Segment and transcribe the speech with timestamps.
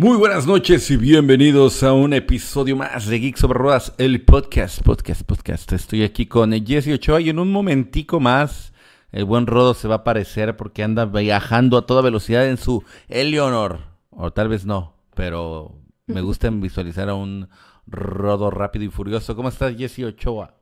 [0.00, 4.80] Muy buenas noches y bienvenidos a un episodio más de Geek sobre Ruedas, el podcast,
[4.82, 5.72] podcast, podcast.
[5.72, 8.72] Estoy aquí con Jesse Ochoa y en un momentico más
[9.10, 12.84] el buen Rodo se va a aparecer porque anda viajando a toda velocidad en su
[13.08, 13.80] Eleonor.
[14.10, 15.74] O tal vez no, pero
[16.06, 17.48] me gusta visualizar a un
[17.88, 19.34] Rodo rápido y furioso.
[19.34, 20.54] ¿Cómo estás, Jesse Ochoa?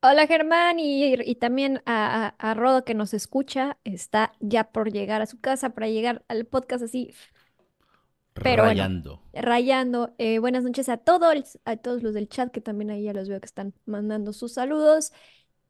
[0.00, 5.26] Hola Germán y, también a, a, Rodo que nos escucha, está ya por llegar a
[5.26, 7.12] su casa para llegar al podcast así
[8.42, 9.22] pero rayando.
[9.32, 10.14] rayando.
[10.18, 13.28] Eh, buenas noches a todos, a todos los del chat, que también ahí ya los
[13.28, 15.12] veo que están mandando sus saludos.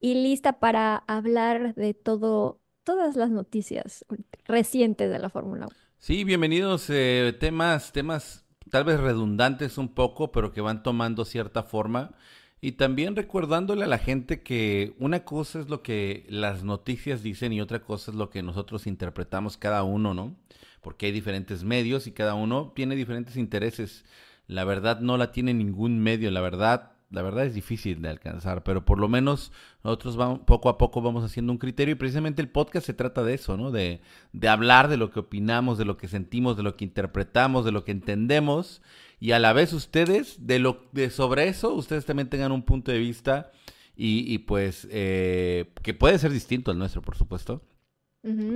[0.00, 4.04] Y lista para hablar de todo, todas las noticias
[4.44, 5.76] recientes de la Fórmula 1.
[5.98, 6.88] Sí, bienvenidos.
[6.90, 12.12] Eh, temas, temas tal vez redundantes un poco, pero que van tomando cierta forma.
[12.60, 17.52] Y también recordándole a la gente que una cosa es lo que las noticias dicen
[17.52, 20.36] y otra cosa es lo que nosotros interpretamos cada uno, ¿no?
[20.88, 24.06] Porque hay diferentes medios y cada uno tiene diferentes intereses.
[24.46, 28.64] La verdad no la tiene ningún medio, la verdad, la verdad es difícil de alcanzar,
[28.64, 29.52] pero por lo menos
[29.84, 33.22] nosotros vamos, poco a poco vamos haciendo un criterio y precisamente el podcast se trata
[33.22, 33.70] de eso, ¿no?
[33.70, 34.00] De,
[34.32, 37.72] de hablar de lo que opinamos, de lo que sentimos, de lo que interpretamos, de
[37.72, 38.80] lo que entendemos
[39.20, 42.92] y a la vez ustedes, de lo de sobre eso, ustedes también tengan un punto
[42.92, 43.52] de vista
[43.94, 47.60] y, pues eh, que puede ser distinto al nuestro, por supuesto.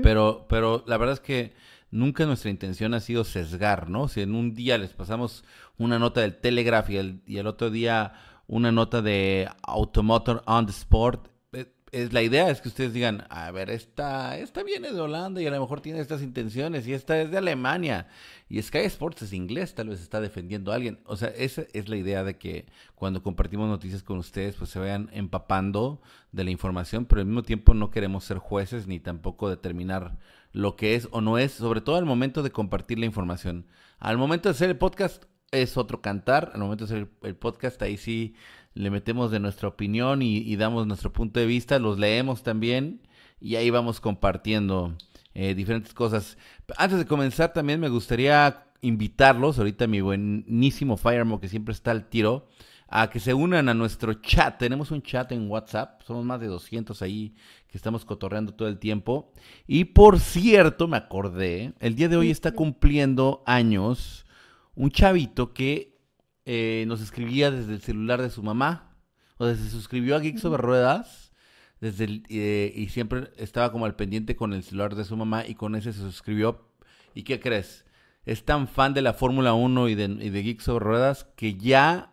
[0.02, 1.52] Pero, pero la verdad es que
[1.92, 4.08] nunca nuestra intención ha sido sesgar, ¿no?
[4.08, 5.44] Si en un día les pasamos
[5.78, 8.14] una nota del Telegraph y el, otro día
[8.48, 13.26] una nota de Automotor on the Sport, eh, es, la idea es que ustedes digan,
[13.28, 16.94] a ver, esta, esta viene de Holanda y a lo mejor tiene estas intenciones y
[16.94, 18.08] esta es de Alemania
[18.48, 20.98] y Sky Sports es inglés, tal vez está defendiendo a alguien.
[21.04, 24.78] O sea, esa es la idea de que cuando compartimos noticias con ustedes, pues se
[24.78, 26.00] vayan empapando
[26.32, 30.16] de la información, pero al mismo tiempo no queremos ser jueces ni tampoco determinar
[30.52, 33.66] lo que es o no es, sobre todo al momento de compartir la información.
[33.98, 37.80] Al momento de hacer el podcast es otro cantar, al momento de hacer el podcast
[37.82, 38.34] ahí sí
[38.74, 43.02] le metemos de nuestra opinión y, damos nuestro punto de vista, los leemos también
[43.40, 44.96] y ahí vamos compartiendo
[45.34, 46.38] eh, diferentes cosas.
[46.76, 52.08] Antes de comenzar también me gustaría invitarlos, ahorita mi buenísimo Firemo que siempre está al
[52.08, 52.48] tiro,
[52.94, 54.58] a que se unan a nuestro chat.
[54.58, 57.34] Tenemos un chat en WhatsApp, somos más de 200 ahí
[57.66, 59.32] que estamos cotorreando todo el tiempo.
[59.66, 64.26] Y por cierto, me acordé, el día de hoy está cumpliendo años
[64.74, 65.98] un chavito que
[66.44, 68.94] eh, nos escribía desde el celular de su mamá,
[69.38, 71.32] o desde se suscribió a Geek sobre Ruedas,
[71.80, 75.54] desde eh, y siempre estaba como al pendiente con el celular de su mamá y
[75.54, 76.68] con ese se suscribió.
[77.14, 77.86] ¿Y qué crees?
[78.26, 81.54] Es tan fan de la Fórmula 1 y de, y de Geek sobre Ruedas que
[81.54, 82.11] ya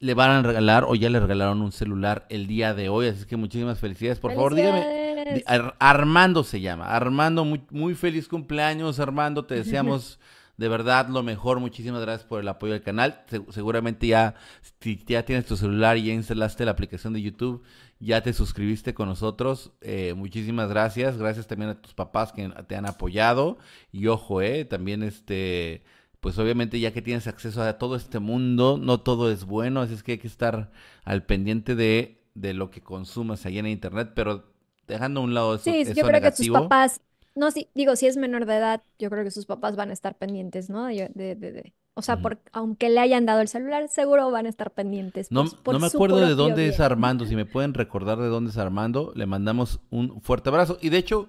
[0.00, 3.08] le van a regalar o ya le regalaron un celular el día de hoy.
[3.08, 4.20] Así que muchísimas felicidades.
[4.20, 5.44] Por favor, dígame.
[5.78, 6.86] Armando se llama.
[6.94, 9.00] Armando, muy, muy feliz cumpleaños.
[9.00, 10.18] Armando, te deseamos
[10.56, 11.58] de verdad lo mejor.
[11.58, 13.24] Muchísimas gracias por el apoyo al canal.
[13.50, 14.34] seguramente ya,
[14.80, 17.62] si ya tienes tu celular y ya instalaste la aplicación de YouTube,
[17.98, 19.72] ya te suscribiste con nosotros.
[19.80, 21.18] Eh, muchísimas gracias.
[21.18, 23.58] Gracias también a tus papás que te han apoyado.
[23.90, 25.82] Y ojo, eh, también este
[26.20, 29.94] pues obviamente ya que tienes acceso a todo este mundo, no todo es bueno, así
[29.94, 30.70] es que hay que estar
[31.04, 34.44] al pendiente de, de lo que consumas ahí en internet, pero
[34.86, 37.00] dejando a un lado eso, sí, yo creo que sus papás,
[37.34, 39.92] no, sí, digo, si es menor de edad, yo creo que sus papás van a
[39.92, 40.86] estar pendientes, ¿no?
[40.86, 44.48] De, de, de, o sea, por, aunque le hayan dado el celular, seguro van a
[44.48, 45.32] estar pendientes.
[45.32, 48.56] No, no me acuerdo de dónde es Armando, si me pueden recordar de dónde es
[48.56, 50.78] Armando, le mandamos un fuerte abrazo.
[50.80, 51.26] Y de hecho,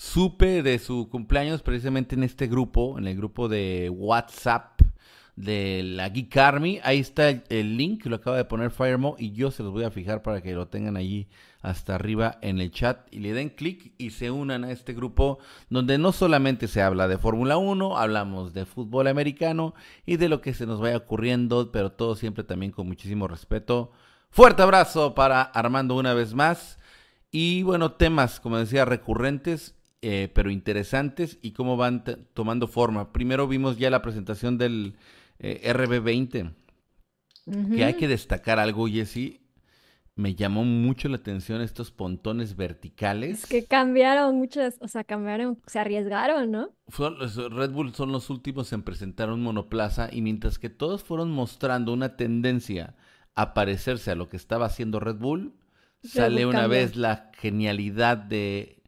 [0.00, 4.80] supe de su cumpleaños precisamente en este grupo, en el grupo de WhatsApp
[5.36, 6.80] de la Geek Army.
[6.82, 9.90] Ahí está el, link, lo acaba de poner Firemo y yo se los voy a
[9.90, 11.28] fijar para que lo tengan allí
[11.60, 15.38] hasta arriba en el chat y le den clic y se unan a este grupo
[15.68, 19.74] donde no solamente se habla de Fórmula 1, hablamos de fútbol americano
[20.06, 23.92] y de lo que se nos vaya ocurriendo, pero todo siempre también con muchísimo respeto.
[24.30, 26.78] Fuerte abrazo para Armando una vez más.
[27.30, 33.12] Y bueno, temas, como decía, recurrentes eh, pero interesantes y cómo van tomando forma.
[33.12, 34.96] Primero vimos ya la presentación del
[35.38, 36.54] eh, RB20,
[37.74, 39.40] que hay que destacar algo, Jessy.
[40.14, 43.44] Me llamó mucho la atención estos pontones verticales.
[43.44, 46.70] Es que cambiaron muchas, o sea, cambiaron, se arriesgaron, ¿no?
[46.88, 51.92] Red Bull son los últimos en presentar un monoplaza y mientras que todos fueron mostrando
[51.92, 52.96] una tendencia
[53.34, 55.54] a parecerse a lo que estaba haciendo Red Bull,
[56.02, 58.79] sale una vez la genialidad de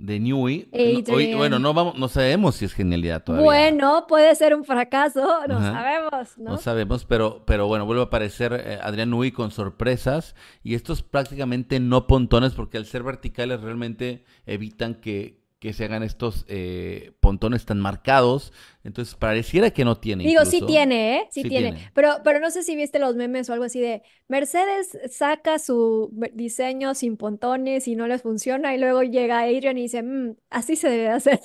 [0.00, 0.68] de Newey.
[0.72, 3.44] Hoy, bueno, no vamos, no sabemos si es genialidad todavía.
[3.44, 6.52] Bueno, puede ser un fracaso, no sabemos, ¿no?
[6.52, 11.02] No sabemos, pero, pero bueno, vuelve a aparecer eh, Adrián Newey con sorpresas y estos
[11.02, 17.12] prácticamente no pontones porque al ser verticales realmente evitan que, que se hagan estos eh,
[17.20, 18.52] pontones tan marcados.
[18.84, 20.24] Entonces pareciera que no tiene.
[20.24, 20.66] Digo, sí incluso.
[20.66, 21.28] tiene, ¿eh?
[21.30, 21.72] Sí, Sí tiene.
[21.72, 21.90] tiene.
[21.94, 26.10] Pero, pero no sé si viste los memes o algo así de Mercedes saca su
[26.34, 30.76] diseño sin pontones y no les funciona y luego llega Adrian y dice, "Mm, así
[30.76, 31.40] se debe hacer.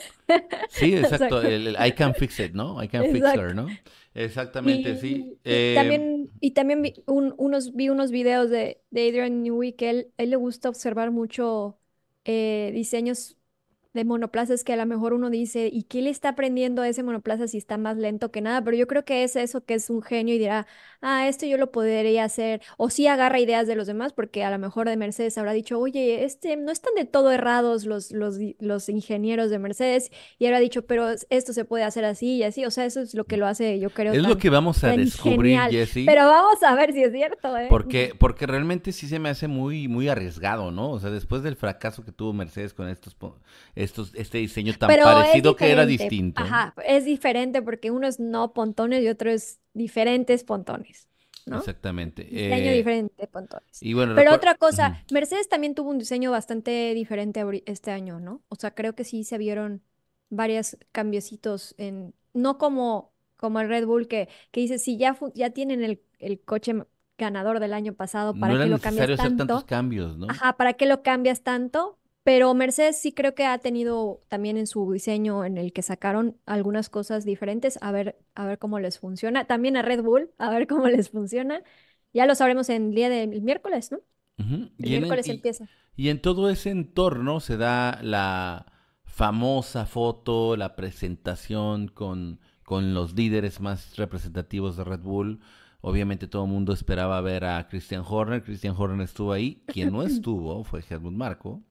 [0.68, 1.42] Sí, exacto.
[1.42, 2.82] El, el I can fix it, ¿no?
[2.84, 3.36] I can fix Exacto.
[3.36, 3.80] her, ¿no?
[4.14, 5.40] Exactamente, Y, sí.
[5.48, 9.74] y Eh, también, y también vi, un- unos, vi unos videos de, de Adrian Newey
[9.74, 11.80] que él, él le gusta observar mucho
[12.26, 13.35] eh, diseños
[13.96, 17.02] de monoplazas que a lo mejor uno dice, ¿y qué le está aprendiendo a ese
[17.02, 18.62] monoplaza si está más lento que nada?
[18.62, 20.68] Pero yo creo que es eso que es un genio y dirá,
[21.02, 22.62] ah, esto yo lo podría hacer.
[22.78, 25.80] O sí agarra ideas de los demás, porque a lo mejor de Mercedes habrá dicho,
[25.80, 30.12] oye, este, no están de todo errados los, los, los ingenieros de Mercedes.
[30.38, 32.66] Y habrá dicho, pero esto se puede hacer así y así.
[32.66, 34.90] O sea, eso es lo que lo hace, yo creo, es lo que vamos a
[34.90, 35.58] descubrir.
[36.06, 37.68] Pero vamos a ver si es cierto, ¿eh?
[37.70, 40.92] Porque, porque realmente sí se me hace muy, muy arriesgado, ¿no?
[40.92, 43.16] O sea, después del fracaso que tuvo Mercedes con estos,
[43.86, 46.44] estos, este diseño tan Pero parecido que era distinto.
[46.44, 51.08] Ajá, es diferente porque uno es no pontones y otro es diferentes pontones,
[51.46, 51.58] ¿no?
[51.58, 52.24] Exactamente.
[52.30, 53.82] Diseño Eh, diferente de pontones.
[53.82, 54.94] y bueno, Pero otra cosa.
[55.10, 58.44] Mercedes también tuvo un diseño bastante diferente este año, ¿no?
[58.50, 59.82] O sea, creo que sí se vieron
[60.30, 65.52] varios cambiecitos en, no como, como el Red Bull que, que dice, si ya, ya
[65.52, 66.74] tienen el, el coche
[67.18, 69.66] ganador del año pasado, No ¿para era qué lo cambias necesario hacer tantos tanto?
[69.66, 70.28] cambios, ¿no?
[70.28, 72.00] Ajá, ¿para qué lo cambias tanto?
[72.26, 76.38] Pero Mercedes sí creo que ha tenido también en su diseño en el que sacaron
[76.48, 79.46] algunas cosas diferentes, a ver, a ver cómo les funciona.
[79.48, 81.64] También a Red Bull, a ver cómo les funciona.
[82.14, 84.02] Ya lo sabremos en el día del miércoles, ¿no?
[84.80, 85.70] El Y en, miércoles y- empieza.
[85.96, 88.68] y en todo ese entorno se da la
[89.06, 95.42] famosa foto, la presentación con, con los líderes más representativos de Red Bull.
[95.82, 98.44] Obviamente todo el mundo esperaba ver a Christian Horner.
[98.44, 99.64] Christian Horner estuvo ahí.
[99.68, 101.64] Quien no estuvo fue Helmut Marko.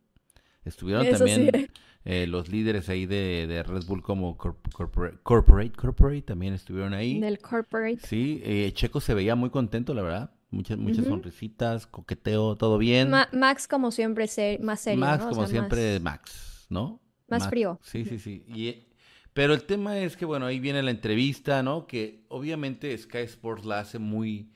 [0.65, 1.33] Estuvieron Eso sí.
[1.35, 1.71] también
[2.05, 6.95] eh, los líderes ahí de, de Red Bull como corp- corpora- Corporate, Corporate también estuvieron
[6.95, 7.21] ahí.
[7.21, 7.99] Del corporate.
[8.07, 10.31] Sí, eh, Checo se veía muy contento, la verdad.
[10.51, 13.11] Muchas, muchas sonrisitas, coqueteo, todo bien.
[13.11, 15.27] Ma- Max como siempre ser, más serio, Max, ¿no?
[15.27, 17.01] O como sea, siempre, más- Max, ¿no?
[17.29, 17.81] más Max, frío.
[17.83, 18.45] Sí, sí, sí.
[18.49, 18.87] Y, eh,
[19.33, 21.89] pero el tema es que, bueno, ahí viene la entrevista, ¿no?
[21.89, 24.53] Que obviamente Sky Sports la hace muy,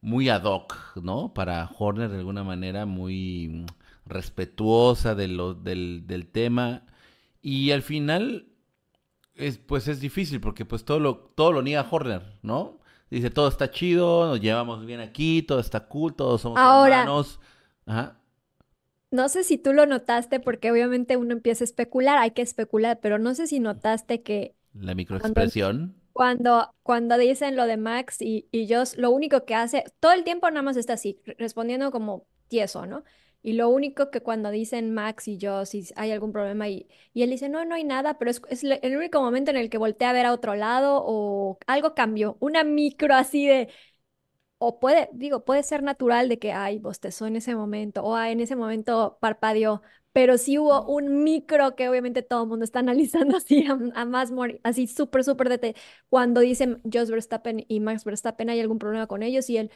[0.00, 1.34] muy ad hoc, ¿no?
[1.34, 3.66] Para Horner de alguna manera muy
[4.10, 6.84] respetuosa de lo, del, del tema.
[7.42, 8.48] Y al final,
[9.34, 12.78] es, pues es difícil porque pues todo lo, todo lo niega Horner, ¿no?
[13.10, 17.40] Dice, todo está chido, nos llevamos bien aquí, todo está cool, todos somos Ahora- hermanos.
[17.86, 18.16] Ajá.
[19.10, 23.00] No sé si tú lo notaste porque obviamente uno empieza a especular, hay que especular,
[23.00, 25.96] pero no sé si notaste que La microexpresión.
[26.12, 30.22] Cuando, cuando dicen lo de Max y, y Joss, lo único que hace, todo el
[30.22, 33.02] tiempo nada más está así, re- respondiendo como tieso, ¿no?
[33.42, 37.22] Y lo único que cuando dicen Max y Joss, si hay algún problema y, y
[37.22, 40.10] él dice, no, no hay nada, pero es, el único momento en el que voltea
[40.10, 43.68] a ver a otro lado o algo cambió, una micro así de,
[44.58, 48.32] o puede, digo, puede ser natural de que, ay, bostezó en ese momento, o "Ay,
[48.32, 49.82] en ese momento parpadeó,
[50.12, 54.04] pero sí hubo un micro que obviamente todo el mundo está analizando así a, a
[54.04, 54.32] más,
[54.62, 55.74] así súper, súper detalle.
[56.08, 59.48] Cuando dicen Jos Verstappen y Max Verstappen, ¿hay algún problema con ellos?
[59.50, 59.70] Y él,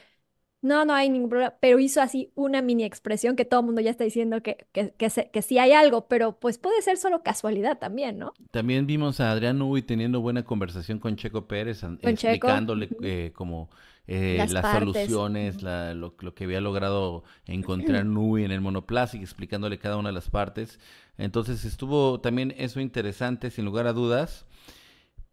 [0.65, 3.81] no, no hay ningún problema, pero hizo así una mini expresión que todo el mundo
[3.81, 6.97] ya está diciendo que, que, que, se- que sí hay algo, pero pues puede ser
[6.97, 8.33] solo casualidad también, ¿no?
[8.51, 13.69] También vimos a Adrián Uy teniendo buena conversación con Checo Pérez, Con explicándole eh, como
[14.07, 19.21] eh, Las soluciones, la- lo, lo que había logrado encontrar Nui en el monoplaza y
[19.21, 20.79] explicándole cada una de las partes.
[21.17, 24.45] Entonces estuvo también eso interesante, sin lugar a dudas.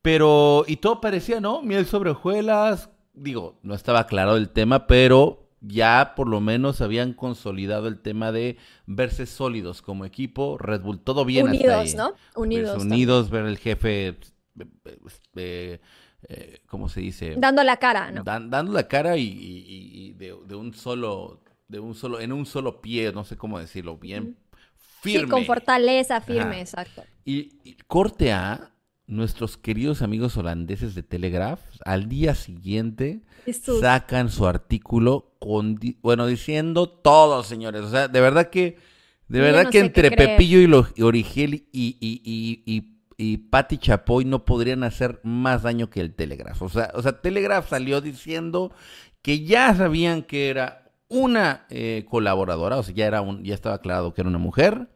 [0.02, 1.62] Pero, y todo parecía, ¿no?
[1.62, 2.90] Miel sobre hojuelas.
[3.14, 8.32] Digo, no estaba claro el tema, pero ya por lo menos habían consolidado el tema
[8.32, 10.56] de verse sólidos como equipo.
[10.58, 11.94] Red Bull, todo bien hasta Unidos, ahí.
[11.94, 12.14] ¿no?
[12.34, 12.82] Unidos.
[12.82, 14.16] unidos, ver el jefe,
[15.36, 15.80] eh,
[16.28, 17.34] eh, ¿cómo se dice?
[17.36, 18.22] Dando la cara, ¿no?
[18.24, 22.32] Dan- dando la cara y, y- y- de, de un solo, de un solo, en
[22.32, 24.36] un solo pie, no sé cómo decirlo, bien
[25.02, 25.28] Sí, firme.
[25.30, 26.60] con fortaleza, firme, Ajá.
[26.60, 27.04] exacto.
[27.24, 28.71] Y, y corte a
[29.12, 33.20] nuestros queridos amigos holandeses de Telegraph, al día siguiente
[33.80, 37.82] sacan su artículo con, bueno, diciendo todo, señores.
[37.82, 38.78] O sea, de verdad que,
[39.28, 40.10] de Yo verdad no que entre.
[40.10, 45.20] Pepillo y, lo, y Origel y, y, y, y, y Patti Chapoy no podrían hacer
[45.22, 46.62] más daño que el Telegraph.
[46.62, 48.72] O sea, o sea, Telegraph salió diciendo
[49.20, 53.76] que ya sabían que era una eh, colaboradora, o sea, ya, era un, ya estaba
[53.76, 54.88] aclarado que era una mujer,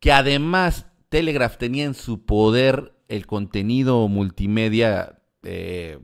[0.00, 5.98] que además Telegraph tenía en su poder el contenido multimedia eh,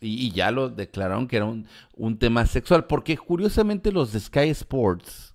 [0.00, 4.50] y, ya lo declararon que era un, un tema sexual, porque curiosamente los de Sky
[4.50, 5.34] Sports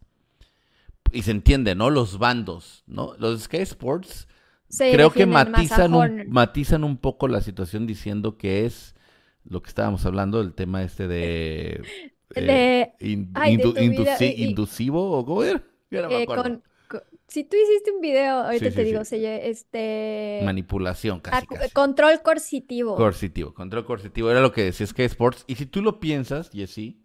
[1.11, 1.89] y se entiende, ¿no?
[1.89, 3.13] Los bandos, ¿no?
[3.17, 4.27] Los Sky Sports
[4.67, 8.95] Se creo que matizan un, matizan un poco la situación diciendo que es
[9.43, 11.81] lo que estábamos hablando, el tema este de...
[12.35, 15.63] eh, De- in- ay, de vida, y- inducivo o cómo era?
[15.91, 16.43] Ya no me Eh, acuerdo.
[16.43, 16.63] con-
[17.27, 19.17] si tú hiciste un video, ahorita Sí, te sí, digo, sí.
[19.21, 21.71] se este Manipulación, casi, co- casi.
[21.73, 22.95] control coercitivo.
[22.95, 25.43] Coercitivo, control coercitivo, era lo que decía Sky Sports.
[25.47, 27.01] Y si tú lo piensas, Jessy,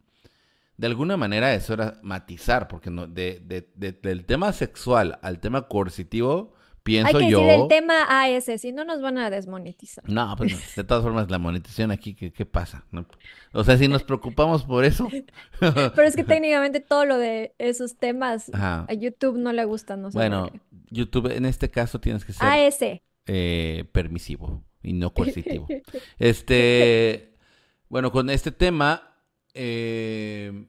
[0.77, 5.41] de alguna manera eso era matizar, porque no, de, de- de- del tema sexual al
[5.41, 6.55] tema coercitivo,
[6.99, 7.41] Hay pienso que yo...
[7.41, 10.09] decir el tema AS, si no nos van a desmonetizar.
[10.09, 12.85] No, pues no, de todas formas la monetización aquí, ¿qué, qué pasa?
[12.91, 13.07] No,
[13.53, 15.09] O sea, si nos preocupamos por eso...
[15.61, 18.87] Pero es que técnicamente todo lo de esos temas Ajá.
[18.89, 20.51] a YouTube no le gusta, no sé Bueno.
[20.91, 22.79] YouTube en este caso tienes que ser AS.
[23.27, 25.67] eh, permisivo y no coercitivo.
[26.19, 27.35] Este,
[27.89, 29.15] bueno, con este tema,
[29.55, 30.67] eh,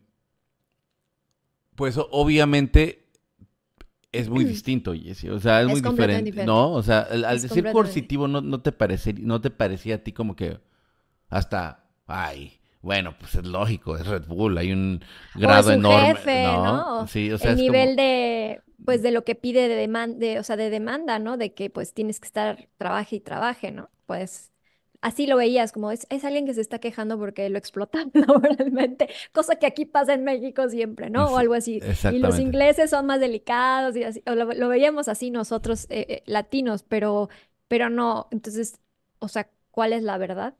[1.75, 3.00] pues obviamente
[4.11, 5.29] es muy distinto, Jessy.
[5.29, 6.45] O sea, es, Es muy diferente, diferente.
[6.45, 6.71] ¿no?
[6.71, 10.35] O sea, al, decir coercitivo no, no te parece, no te parecía a ti como
[10.35, 10.59] que
[11.29, 15.03] hasta, ay, bueno, pues es lógico, es Red Bull, hay un
[15.35, 17.07] O grado es su enorme, jefe, ¿no?
[17.07, 20.39] Sí, o sea, el es nivel como, de, pues, de lo que pide de demanda,
[20.39, 21.37] o sea, de demanda, ¿no?
[21.37, 23.89] De que, pues, tienes que estar, trabaje y trabaje, ¿no?
[24.07, 24.50] Pues,
[25.01, 29.09] así lo veías, como es, es alguien que se está quejando porque lo explotan laboralmente,
[29.33, 31.31] cosa que aquí pasa en México siempre, ¿no?
[31.31, 31.83] O algo así.
[32.07, 36.05] Y los ingleses son más delicados y así, o lo, lo veíamos así nosotros, eh,
[36.09, 37.29] eh, latinos, pero,
[37.67, 38.79] pero no, entonces,
[39.19, 40.55] o sea, ¿cuál es la verdad?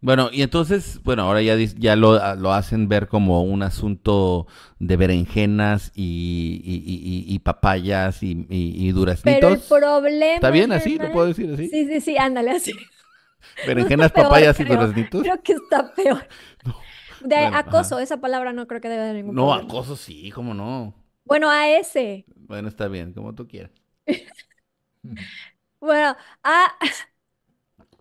[0.00, 4.46] Bueno, y entonces, bueno, ahora ya, ya lo, ah, lo hacen ver como un asunto
[4.78, 10.70] de berenjenas y, y, y- y- papayas y, y- y Pero el problema, ¿Está bien
[10.72, 10.98] así?
[10.98, 11.68] ¿Lo puedo decir así?
[11.70, 12.72] Sí, sí, sí, ándale así.
[13.62, 14.64] Berenjenas, peor, papayas y creo.
[14.64, 15.32] duraznitos.
[15.34, 16.26] Creo que está peor.
[17.20, 19.74] De Bueno, acoso, esa palabra no creo que debe haber ningún No, problema.
[19.74, 20.94] acoso sí, cómo no.
[21.24, 22.26] Bueno, a ese.
[22.36, 23.70] Bueno, está bien, como tú quieras.
[25.80, 26.76] Bueno, a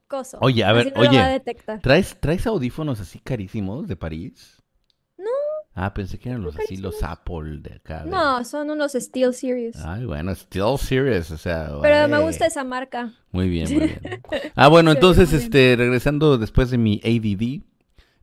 [0.08, 0.40] acoso.
[0.40, 1.82] Oye, a ver, no a oye, detectar.
[1.82, 4.57] ¿traes, ¿traes audífonos así carísimos de París?
[5.80, 7.04] Ah, pensé que eran los así, los.
[7.04, 8.04] Apple de acá.
[8.04, 9.76] de- No, son unos Steel Series.
[9.78, 11.72] Ay, bueno, still serious, o sea.
[11.84, 13.14] Pero me gusta esa marca.
[13.32, 14.22] Muy bien, muy bien.
[14.56, 17.62] Ah, bueno, entonces, este, regresando después de mi ADD,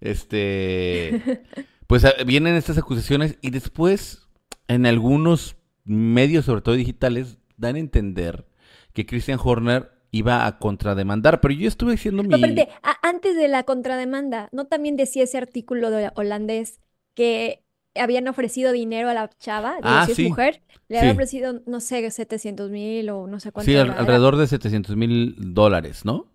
[0.00, 1.44] este,
[1.86, 4.28] pues ah, vienen estas acusaciones y después
[4.68, 8.46] en algunos medios, sobre todo digitales, dan a entender
[8.92, 12.28] que Christian Horner iba a contrademandar, pero yo estuve haciendo mi...
[12.28, 16.80] No, espérate, a- antes de la contrademanda, ¿no también decía ese artículo de holandés
[17.14, 19.78] que habían ofrecido dinero a la chava?
[19.82, 21.00] Ah, si es sí, mujer, le sí.
[21.00, 24.96] habían ofrecido, no sé, 700 mil o no sé cuánto Sí, al- alrededor de 700
[24.96, 26.26] mil dólares, ¿no?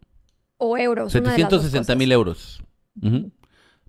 [0.57, 2.62] o euros, una de las dos 760 mil euros.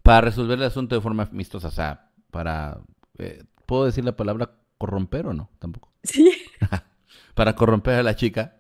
[0.02, 2.80] Para resolver el asunto de forma amistosa, o sea, para...
[3.18, 5.50] eh, ¿Puedo decir la palabra corromper o no?
[5.59, 5.92] Tampoco.
[6.04, 6.50] Sí.
[7.35, 8.56] para corromper a la chica.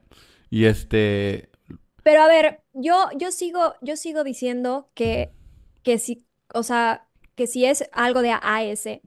[0.50, 1.50] Y este,
[2.02, 5.34] Pero a ver, yo, yo sigo, yo sigo diciendo que,
[5.82, 7.08] que si, o sea,
[7.40, 9.02] que si es algo de AS,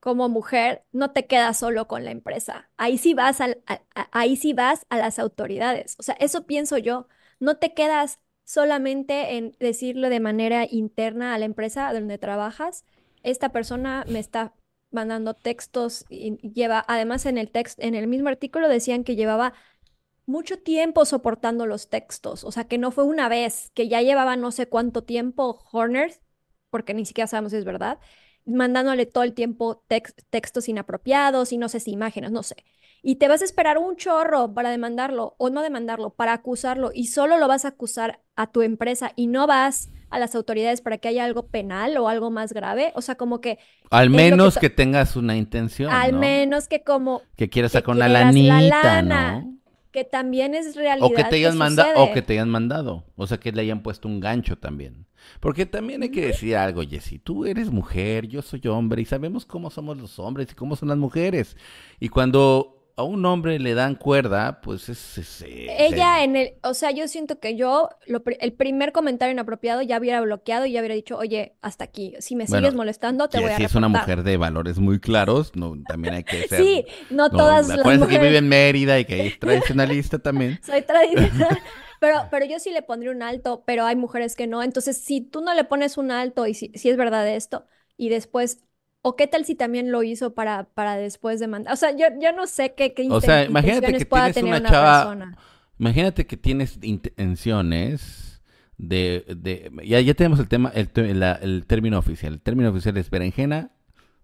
[0.00, 2.70] como mujer, no te quedas solo con la empresa.
[2.76, 3.80] Ahí sí vas al- a,
[4.12, 5.96] ahí vas a las autoridades.
[5.98, 7.08] O sea, eso pienso yo.
[7.40, 12.84] No te quedas solamente en decirlo de manera interna a la empresa donde trabajas.
[13.22, 14.54] Esta persona me está
[14.90, 19.54] mandando textos y lleva, además en el text, en el mismo artículo decían que llevaba
[20.26, 24.36] mucho tiempo soportando los textos, o sea, que no fue una vez, que ya llevaba
[24.36, 26.20] no sé cuánto tiempo Horner,
[26.72, 28.00] porque ni siquiera sabemos si es verdad,
[28.44, 32.56] mandándole todo el tiempo tex- textos inapropiados y no sé si imágenes, no sé.
[33.02, 37.06] Y te vas a esperar un chorro para demandarlo o no demandarlo, para acusarlo y
[37.08, 40.98] solo lo vas a acusar a tu empresa y no vas a las autoridades para
[40.98, 42.92] que haya algo penal o algo más grave.
[42.96, 43.58] O sea, como que
[43.90, 46.18] al que menos que tengas una intención, al ¿no?
[46.20, 49.58] menos que como Que quieras sacar una la lanita, lana, ¿no?
[49.92, 53.04] que también es O que realidad te hayan que mandado, o que te hayan mandado.
[53.16, 55.06] O sea, que le hayan puesto un gancho también.
[55.40, 57.18] Porque también hay que decir algo, Jessy.
[57.18, 60.88] Tú eres mujer, yo soy hombre, y sabemos cómo somos los hombres y cómo son
[60.88, 61.56] las mujeres.
[62.00, 65.16] Y cuando a un hombre le dan cuerda, pues es...
[65.16, 69.32] es- es- Ella en el, o sea, yo siento que yo lo el primer comentario
[69.32, 72.74] inapropiado ya hubiera bloqueado y ya hubiera dicho, oye, hasta aquí, si me Bueno, sigues
[72.76, 76.24] molestando, te voy a Jessie es una mujer de valores muy claros, no, también hay
[76.24, 76.62] que ser...
[76.62, 80.18] Sí, no no, todas las acuérdense que vive mujeres en Mérida y que es tradicionalista
[80.18, 80.60] también.
[80.62, 81.58] soy tradicional,
[82.02, 84.62] pero, pero yo sí le pondría un alto, pero hay mujeres que no.
[84.62, 87.66] Entonces, si tú no le pones un alto y si, si es verdad esto,
[87.96, 88.64] y después,
[89.02, 91.72] o qué tal si también lo hizo para, para después demandar.
[91.72, 94.54] O sea, yo, yo no sé qué, qué O sea, imagínate que pueda tienes tener
[94.56, 95.38] una chava- persona.
[95.78, 98.42] Imagínate que tienes intenciones
[98.78, 100.90] de, de ya, ya tenemos el tema, el,
[101.20, 102.34] la- el término oficial.
[102.34, 103.72] El término oficial es berenjena,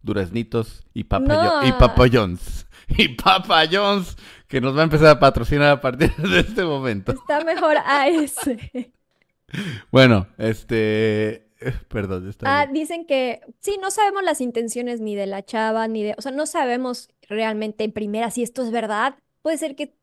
[0.02, 1.50] Duraznitos y Papa, No.
[1.60, 2.66] Jo- y Papa John's.
[2.96, 3.64] Y Papa
[4.46, 7.12] que nos va a empezar a patrocinar a partir de este momento.
[7.12, 8.92] Está mejor a ese.
[9.90, 11.48] Bueno, este...
[11.60, 12.74] eh, Perdón, está Ah, bien.
[12.74, 16.32] dicen que sí, no sabemos las intenciones ni de la chava, ni de, o sea,
[16.32, 19.16] no sabemos realmente en primera si esto es verdad.
[19.42, 19.94] Puede ser que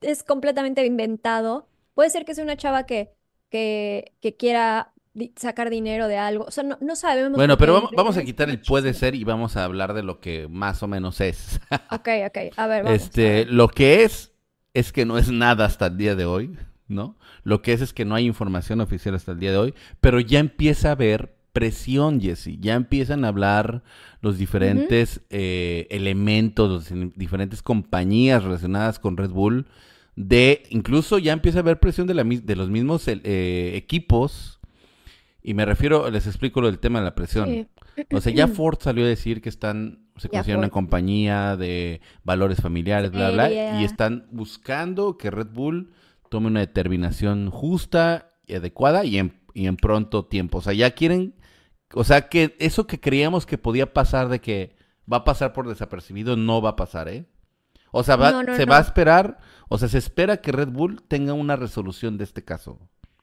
[0.00, 1.66] es completamente inventado.
[1.94, 3.10] Puede ser que sea una chava que,
[3.50, 4.92] que, que quiera
[5.36, 6.44] sacar dinero de algo.
[6.44, 9.24] O sea, no, no sabemos Bueno, pero vamos, vamos a quitar el puede ser y
[9.24, 11.60] vamos a hablar de lo que más o menos es.
[11.90, 12.38] Ok, ok.
[12.56, 13.00] A ver, vamos.
[13.00, 14.32] Este, lo que es,
[14.74, 16.56] es que no es nada hasta el día de hoy,
[16.86, 17.16] ¿no?
[17.42, 20.20] Lo que es es que no hay información oficial hasta el día de hoy, pero
[20.20, 22.58] ya empieza a haber presión, Jesse.
[22.60, 23.82] Ya empiezan a hablar
[24.20, 29.66] los diferentes eh, elementos, las diferentes compañías relacionadas con Red Bull,
[30.14, 34.57] de incluso ya empieza a haber presión de, la, de los mismos eh, equipos.
[35.42, 37.48] Y me refiero, les explico lo del tema de la presión.
[37.48, 37.68] Sí.
[38.12, 40.74] O sea, ya Ford salió a decir que están, se Ya consideran una Ford.
[40.74, 43.80] compañía de valores familiares, bla, bla, Seria.
[43.80, 45.92] y están buscando que Red Bull
[46.28, 50.58] tome una determinación justa y adecuada y en, y en pronto tiempo.
[50.58, 51.34] O sea, ya quieren,
[51.94, 54.76] o sea, que eso que creíamos que podía pasar de que
[55.10, 57.26] va a pasar por desapercibido, no va a pasar, ¿eh?
[57.92, 58.72] O sea, va- No, no, se no.
[58.72, 59.38] va a esperar,
[59.70, 62.78] o sea, se espera que Red Bull tenga una resolución de este caso.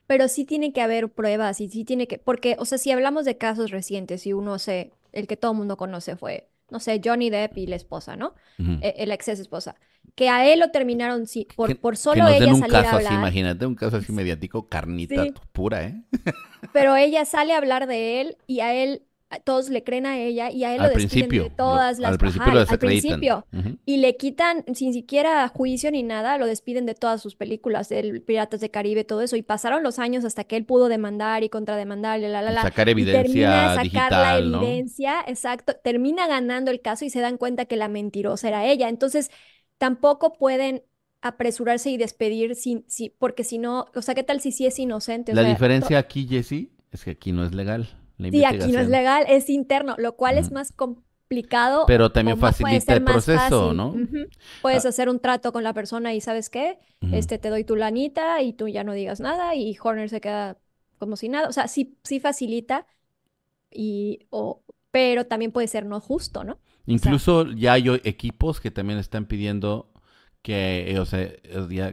[0.07, 3.25] Pero sí tiene que haber pruebas y sí tiene que, porque, o sea, si hablamos
[3.25, 7.01] de casos recientes y uno se, el que todo el mundo conoce fue, no sé,
[7.03, 8.35] Johnny Depp y la esposa, ¿no?
[8.59, 8.79] Ujú.
[8.81, 9.75] E- la ex esposa.
[10.13, 12.75] Que a él lo terminaron sí, por, Que- por que solo den ella un salir
[12.75, 13.19] a caso así, hablar.
[13.19, 15.33] imagínate, un caso así mediático, carnita Sí.
[15.51, 16.03] pura, ¿eh?
[16.71, 19.01] Pero ella sale a hablar de él y a él,
[19.44, 21.44] todos le creen a ella y a él al lo despiden principio.
[21.46, 22.12] de todas las...
[22.12, 23.48] al principio ajá, lo al principio.
[23.86, 28.22] Y le quitan, sin siquiera juicio ni nada, lo despiden de todas sus películas, del
[28.22, 29.36] Piratas de Caribe, todo eso.
[29.36, 32.55] Y pasaron los años hasta que él pudo demandar y contrademandar, y la, la, Y
[32.55, 32.62] la.
[32.62, 35.74] sacar Y evidencia termina de sacar la evidencia, exacto.
[35.84, 38.89] Termina ganando el caso y se dan cuenta que la mentirosa era ella.
[38.89, 39.32] Entonces,
[39.77, 40.84] tampoco pueden
[41.22, 44.77] apresurarse y despedir sin, si, porque si no, o sea, ¿qué tal si sí es
[44.77, 45.32] inocente?
[45.32, 47.89] O La sea, diferencia aquí, Jesse, es que aquí no es legal.
[48.17, 51.86] La Sí, aquí no es legal, es interno, lo cual es más complicado.
[51.88, 53.73] Pero también facilita el más proceso.
[53.73, 53.89] ¿no?
[53.89, 54.28] Ujú.
[54.62, 54.89] Puedes Ah.
[54.89, 56.78] hacer un trato con la persona y ¿sabes qué?
[57.12, 60.58] Este, te doy tu lanita y tú ya no digas nada y Horner se queda
[60.97, 61.47] como si nada.
[61.49, 62.88] O sea, sí, sí facilita,
[63.71, 66.60] y, o, pero también puede ser no justo, ¿no?
[66.86, 69.91] Incluso ya hay equipos que también están pidiendo
[70.41, 71.28] que, eh, o sea,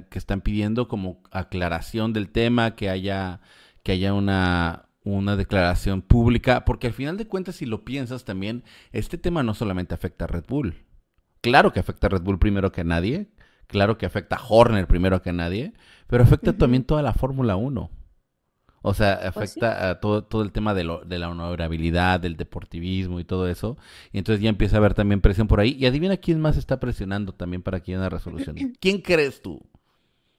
[0.08, 3.40] que están pidiendo como aclaración del tema, que haya,
[3.82, 8.64] que haya una, una declaración pública, porque al final de cuentas, si lo piensas también,
[8.92, 10.84] este tema no solamente afecta a Red Bull.
[11.40, 13.28] Claro que afecta a Red Bull primero que a nadie,
[13.66, 15.72] claro que afecta a Horner primero que a nadie,
[16.06, 17.90] pero afecta también toda la Fórmula 1.
[18.84, 19.60] O sea, Pues sí.
[19.60, 23.48] afecta a todo, todo el tema de, lo- de la honorabilidad, del deportivismo y todo
[23.48, 23.78] eso.
[24.12, 25.76] Y entonces ya empieza a haber también presión por ahí.
[25.78, 28.56] Y adivina quién más está presionando también para que haya una resolución.
[28.80, 29.60] ¿Quién crees tú?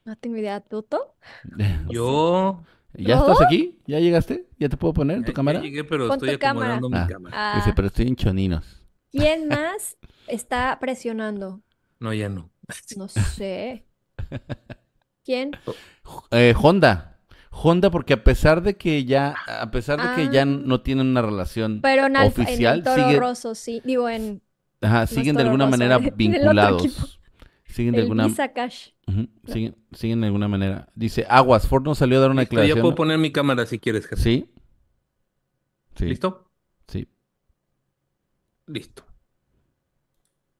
[0.06, 1.15] No tengo idea, ¿Tuto?
[1.89, 2.63] Yo
[2.95, 3.32] ¿Ya ¿Rodo?
[3.34, 3.79] estás aquí?
[3.88, 4.47] ¿Ya llegaste?
[4.60, 5.60] ¿Ya te puedo poner en tu ya- cámara?
[5.60, 6.75] ya llegué, pero Pon estoy tu cámara.
[6.75, 7.08] acomodando mi Ah.
[7.08, 7.36] cámara.
[7.53, 8.84] Ah, Dice, pero estoy en choninos.
[9.12, 11.62] ¿quién más está presionando?
[11.99, 12.49] No, ya no.
[12.97, 13.86] No sé.
[15.23, 15.51] ¿Quién?
[16.32, 17.19] Eh, Honda.
[17.51, 20.45] Honda porque a pesar de que ya, a pesar de que ya Ah.
[20.45, 23.82] no tienen una relación, Pero en, Alfa- en Oficial, el Toro sigue- Rosso, sí.
[23.86, 24.41] Digo, en
[24.82, 27.19] ajá, siguen de alguna Rosso, manera vinculados.
[27.65, 28.89] Siguen de el alguna, Visa Cash.
[29.48, 30.89] Siguen, siguen de alguna manera.
[30.96, 32.82] Dice, Aguas, Ford no salió a dar una Listo, ya declaración.
[32.84, 34.22] puedo poner mi cámara si quieres, jefe.
[34.22, 34.50] ¿Sí?
[35.96, 36.06] Sí.
[36.06, 36.50] ¿Listo?
[36.88, 37.08] Sí.
[38.68, 39.06] Listo.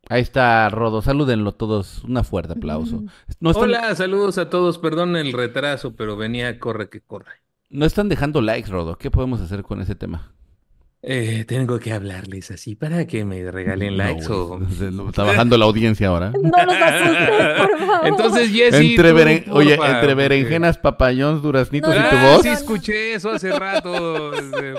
[0.10, 1.02] Ahí está, Rodo.
[1.02, 2.04] Salúdenlo todos.
[2.04, 2.98] Un fuerte aplauso.
[2.98, 3.08] Ujú.
[3.40, 4.78] No están, Hola, saludos a todos.
[4.78, 7.32] Perdón el retraso, pero venía corre que corre.
[7.70, 8.98] no están dejando likes, Rodo.
[8.98, 10.34] ¿Qué podemos hacer con ese tema?
[11.06, 14.58] Eh, tengo que hablarles así para que me regalen likes o...
[15.10, 16.32] Está bajando la audiencia ahora.
[16.42, 18.08] No los asustes, por favor.
[18.08, 22.42] Entonces, Jessy, entre tú, beren- Oye, entre berenjenas, papayons, duraznitos No, y tu Ah, voz.
[22.44, 22.60] sí No, no.
[22.60, 24.34] escuché eso hace rato.
[24.34, 24.76] este,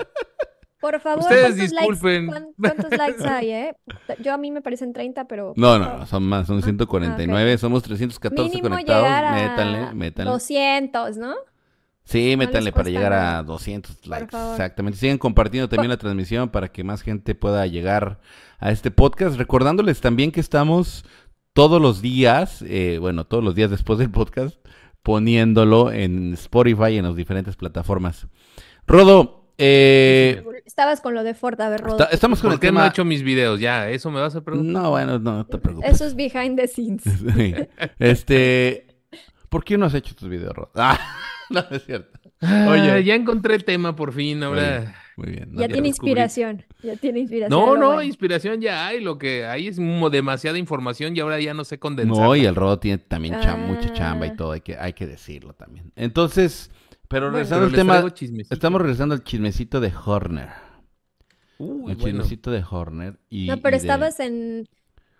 [0.81, 2.25] Por favor, Ustedes ¿cuántos disculpen.
[2.27, 3.75] likes, ¿cuántos likes hay, eh?
[4.23, 5.53] Yo a mí me parecen 30, pero...
[5.55, 9.03] No, no, no, son más, son Ah, 149, somos 314 Mínimo conectados.
[9.03, 10.31] llegar a Métanle, métanle.
[10.31, 11.35] 200, ¿no?
[12.05, 13.43] Sí, no métanle para llegar a nada.
[13.43, 14.37] 200 likes.
[14.51, 14.97] Exactamente.
[14.99, 18.19] Sigan compartiendo también la transmisión para que más gente pueda llegar
[18.59, 19.37] a este podcast.
[19.37, 21.03] Recordándoles también que estamos
[21.53, 24.55] todos los días, eh, bueno, todos los días después del podcast,
[25.03, 28.27] poniéndolo en Spotify y en las diferentes plataformas.
[28.87, 31.97] Rodo, eh, Estabas con lo de Ford, a ver, Rodo.
[31.99, 32.85] está- estamos con ¿Por el qué no tema.
[32.85, 33.59] he hecho mis videos?
[33.59, 34.83] Ya, ¿eso me vas a preguntar?
[34.83, 35.89] No, bueno, no, no te preocupes.
[35.91, 37.03] Eso es behind the scenes.
[37.35, 37.55] Sí.
[37.99, 38.87] Este,
[39.49, 40.71] ¿por qué no has hecho tus videos, Rodo?
[40.75, 40.99] Ah,
[41.49, 42.19] no, no es cierto.
[42.41, 43.03] Ah, Oye.
[43.03, 45.51] ya encontré el tema por fin, ahora Muy bien.
[45.53, 46.11] Ya ya tiene descubrí.
[46.11, 46.65] inspiración.
[46.83, 47.49] Ya tiene inspiración.
[47.59, 48.01] No, no, bueno.
[48.03, 49.77] inspiración ya hay, lo que hay es
[50.11, 52.17] demasiada información y ahora ya no sé condensar.
[52.23, 54.35] No, y el Rodo tiene también cham- mucha chamba y Ah.
[54.35, 55.91] todo, hay que, hay que decirlo también.
[55.95, 56.69] Entonces,
[57.07, 57.37] pero Bueno.
[57.37, 60.49] regresando Pero al tema, estamos regresando al chismecito de Horner.
[61.57, 62.03] Uy, el bueno.
[62.03, 63.17] chismecito de Horner.
[63.29, 64.67] Y, No, pero y de- estabas en.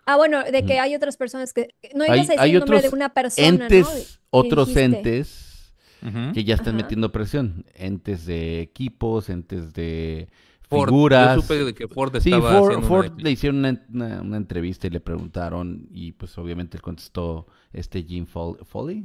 [0.04, 1.74] Ah, bueno, de que hay otras personas que.
[1.94, 4.28] No Hay- ibas a decir hay el nombre de una persona, entes, ¿no?
[4.30, 4.84] Otros dijiste.
[4.84, 5.45] entes
[6.32, 6.84] Que ya están Ajá.
[6.84, 7.64] metiendo presión.
[7.74, 10.28] Entes de equipos, entes de
[10.68, 11.36] Ford, figuras.
[11.36, 14.22] Yo supe de que Ford Sí, estaba Ford, haciendo Ford una- le hicieron una, una-
[14.22, 19.04] una entrevista y le preguntaron y pues obviamente él contestó este Jim Fol- Foley,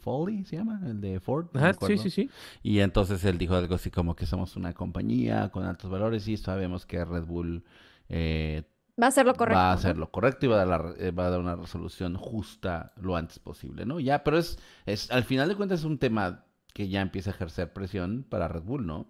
[0.00, 1.46] Foley se llama, el de Ford.
[1.52, 2.30] no sí, sí, sí.
[2.62, 6.36] Y entonces él dijo algo así como que somos una compañía con altos valores y
[6.36, 7.62] sabemos que Red Bull
[8.08, 8.62] eh,
[9.02, 9.52] Va a ser lo correcto.
[9.52, 11.56] va a hacer lo correcto y va a, dar la eh, va a dar una
[11.56, 14.00] resolución justa lo antes posible, ¿no?
[14.00, 17.34] Ya, pero es, es al final de cuentas es un tema que ya empieza a
[17.34, 19.08] ejercer presión para Red Bull, ¿no?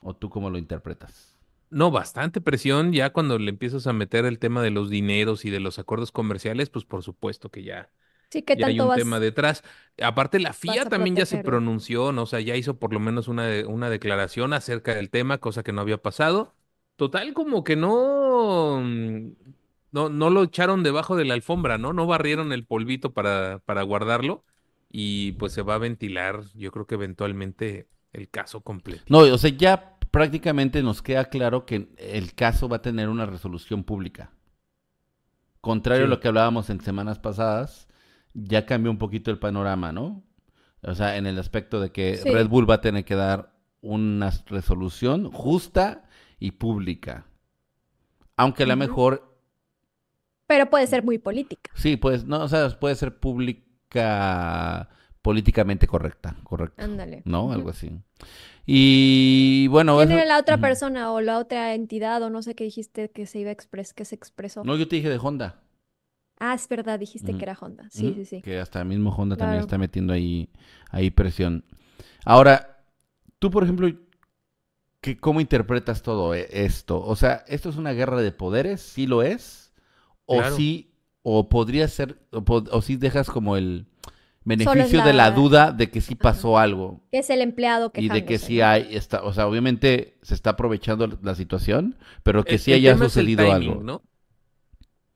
[0.00, 1.34] ¿O tú cómo lo interpretas?
[1.70, 5.50] No, bastante presión ya cuando le empiezas a meter el tema de los dineros y
[5.50, 7.90] de los acuerdos comerciales, pues por supuesto que ya,
[8.30, 8.94] Sí, que ya hay tanto un vas.
[8.94, 9.64] tema detrás.
[10.02, 12.24] Aparte, la FIA también ya se pronunció, ¿no?
[12.24, 15.62] O sea, ya hizo por lo menos una, de- una declaración acerca del tema, cosa
[15.64, 16.54] que no había pasado.
[16.96, 19.32] Total, como que no, mm,
[19.92, 21.92] no, no lo echaron debajo de la alfombra, ¿no?
[21.92, 24.44] No barrieron el polvito para, para guardarlo
[24.90, 29.04] y pues se va a ventilar, yo creo que eventualmente el caso completo.
[29.08, 33.26] No, o sea, ya prácticamente nos queda claro que el caso va a tener una
[33.26, 34.30] resolución pública.
[35.60, 36.06] Contrario Sí.
[36.06, 37.88] a lo que hablábamos en semanas pasadas,
[38.34, 40.22] ya cambió un poquito el panorama, ¿no?
[40.82, 42.30] O sea, en el aspecto de que Sí.
[42.30, 46.04] Red Bull va a tener que dar una resolución justa
[46.44, 47.26] y pública.
[48.36, 49.34] Aunque a lo mejor,
[50.46, 51.70] Pero puede ser muy política.
[51.74, 54.88] sí, pues, no, o sea, puede ser pública,
[55.22, 56.84] políticamente correcta, correcto.
[56.84, 57.22] Ándale.
[57.24, 57.50] ¿no?
[57.52, 57.90] Algo así.
[58.66, 62.54] Y bueno, ¿Quién eso- era la otra persona o la otra entidad o no sé
[62.54, 64.64] qué dijiste que se iba a expres que se expresó?
[64.64, 65.60] No, yo te dije de Honda.
[66.38, 67.88] Ah, es verdad, dijiste que era Honda.
[67.90, 68.42] Sí, sí, sí.
[68.42, 70.50] Que hasta el mismo Honda también está metiendo ahí,
[70.90, 71.64] ahí presión.
[72.24, 72.84] Ahora,
[73.38, 73.88] tú, por ejemplo,
[75.04, 77.00] ¿qué, ¿cómo interpretas todo e- esto?
[77.04, 78.80] O sea, ¿esto es una guerra de poderes?
[78.82, 79.72] ¿Sí lo es?
[80.26, 80.56] ¿O Claro.
[80.56, 83.86] sí, o podría ser, o, po- o sí dejas como el
[84.44, 87.02] beneficio de la duda de que sí pasó algo?
[87.10, 88.62] Que es el empleado Y de que sí ¿no?
[88.62, 92.82] hay, está, o sea, obviamente se está aprovechando la situación, pero que El- sí el
[92.82, 93.84] haya tema es el sucedido timing, algo.
[93.84, 94.02] ¿no?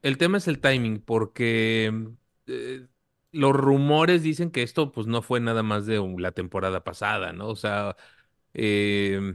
[0.02, 1.92] El tema es el timing, porque
[2.46, 2.86] eh,
[3.32, 7.32] los rumores dicen que esto pues no fue nada más de un- la temporada pasada,
[7.32, 7.48] ¿no?
[7.48, 7.96] O sea,
[8.54, 9.34] eh,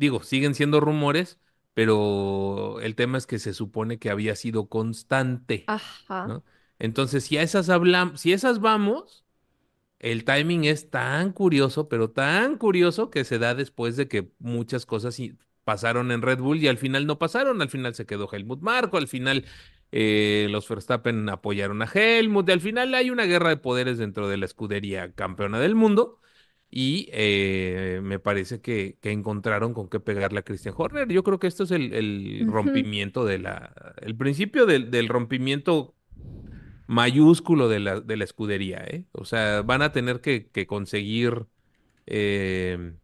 [0.00, 1.38] digo, siguen siendo rumores,
[1.74, 6.26] pero el tema es que se supone que había sido constante, Ajá.
[6.26, 6.44] ¿no?
[6.78, 9.26] Entonces, si a esas hablamos, si esas vamos,
[9.98, 14.86] el timing es tan curioso, pero tan curioso que se da después de que muchas
[14.86, 15.20] cosas
[15.64, 17.60] pasaron en Red Bull y al final no pasaron.
[17.60, 19.44] Al final se quedó Helmut Marko, al final
[19.92, 24.28] eh, los Verstappen apoyaron a Helmut, y al final hay una guerra de poderes dentro
[24.28, 26.20] de la escudería campeona del mundo.
[26.72, 31.08] Y eh, me parece que, que encontraron con qué pegarle a Christian Horner.
[31.08, 35.96] Yo creo que esto es el, el rompimiento de la, el principio del, del rompimiento
[36.86, 39.04] mayúsculo de la, de la escudería, ¿eh?
[39.12, 41.46] O sea, van a tener que, que conseguir
[42.06, 42.94] eh,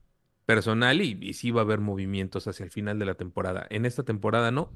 [0.44, 3.66] personal y, y sí va a haber movimientos hacia el final de la temporada.
[3.70, 4.72] En esta temporada no,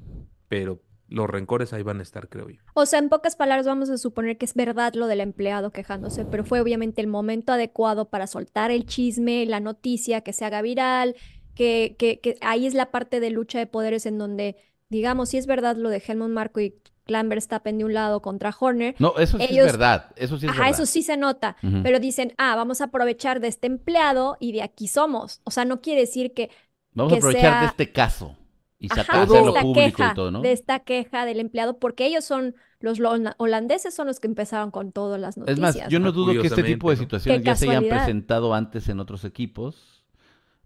[0.49, 2.61] pero los rencores ahí van a estar, creo yo.
[2.73, 6.25] O sea, en pocas palabras vamos a suponer que es verdad lo del empleado quejándose,
[6.25, 10.61] pero fue obviamente el momento adecuado para soltar el chisme, la noticia, que se haga
[10.61, 11.15] viral,
[11.53, 14.55] que, que, que ahí es la parte de lucha de poderes en donde,
[14.89, 18.55] digamos, si es verdad lo de Helmut Marko y Clan Verstappen de un lado contra
[18.57, 20.11] Horner, No, eso sí Ellos- es verdad.
[20.15, 20.75] Eso sí es ajá, verdad.
[20.79, 24.61] eso sí se nota, pero dicen, ah, vamos a aprovechar de este empleado y de
[24.61, 25.41] aquí somos.
[25.43, 26.49] O sea, no quiere decir que
[26.93, 28.37] Vamos a aprovechar de este caso
[28.81, 30.41] y de hacerlo esta público queja, y todo, ¿no?
[30.41, 34.71] de esta queja del empleado, porque ellos son, los lo- holandeses son los que empezaron
[34.71, 36.05] con todas las Es noticias, más, yo ¿no?
[36.05, 40.03] no dudo que este tipo de situaciones ya se hayan presentado antes en otros equipos.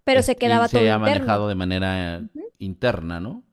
[0.03, 0.99] Pero es- se quedaba y se todo ha interno.
[1.07, 2.23] manejado de manera
[2.59, 3.43] interna, ¿no?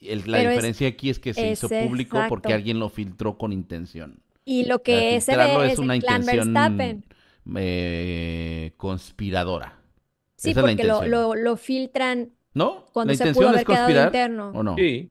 [0.00, 2.88] El- la Pero es- diferencia aquí es que se hizo es público porque alguien lo
[2.88, 4.20] filtró con intención.
[4.44, 7.04] Y lo que se ve es es una el intención Verstappen.
[7.56, 9.78] eh, conspiradora.
[10.36, 12.86] Sí, Esa es porque lo, lo filtran ¿No?
[12.92, 14.52] cuando ¿La se intención pudo es haber quedado conspirar interno.
[14.54, 14.74] o no?
[14.76, 15.08] Sí.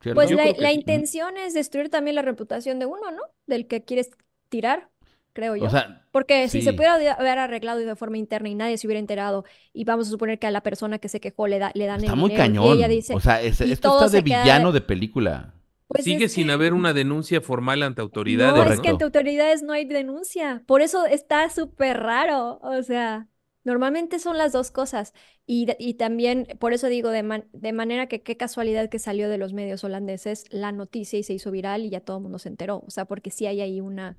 [0.00, 0.14] ¿Cierto?
[0.16, 0.74] Pues Yo la, la sí.
[0.74, 3.22] intención es destruir también la reputación de uno, ¿no?
[3.46, 4.10] Del que quieres
[4.50, 4.90] tirar,
[5.32, 5.64] creo yo.
[5.64, 9.00] O sea, Porque si se pudiera haber arreglado de forma interna y nadie se hubiera
[9.00, 11.86] enterado, y vamos a suponer que a la persona que se quejó le, da, le
[11.86, 12.76] dan está el muy dinero, y cañón.
[12.78, 15.54] ella dice, o sea, es- y esto está de villano de- de película.
[15.88, 18.54] pues Sigue es sin que- haber una denuncia formal ante No, autoridades.
[18.56, 18.82] es Correcto.
[18.82, 20.62] que ante autoridades no hay denuncia.
[20.66, 22.58] Por eso está súper raro.
[22.62, 23.26] O sea,
[23.64, 25.14] Normalmente son las dos cosas.
[25.46, 29.28] Y, y también, por eso digo, de, man- de manera que qué casualidad que salió
[29.28, 32.38] de los medios holandeses la noticia y se hizo viral y ya todo el mundo
[32.38, 32.82] se enteró.
[32.86, 34.16] O sea, porque sí hay ahí una,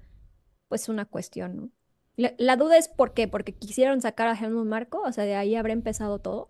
[0.68, 1.70] pues una cuestión, ¿no?
[2.18, 5.36] La, la duda es por qué, porque quisieron sacar a Helmut Marko, o sea, de
[5.36, 6.50] ahí habrá empezado todo.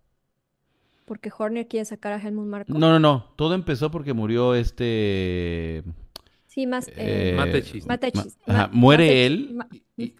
[1.05, 2.73] Porque Horner quiere sacar a Helmut Marko.
[2.73, 3.31] No, no, no.
[3.35, 5.83] Todo empezó porque murió este.
[6.47, 6.87] Sí, más.
[6.87, 7.85] eh, eh, Mateschitz.
[7.85, 9.53] Mateschitz, ma- ajá, muere Mateschitz, él.
[9.55, 9.69] Ma-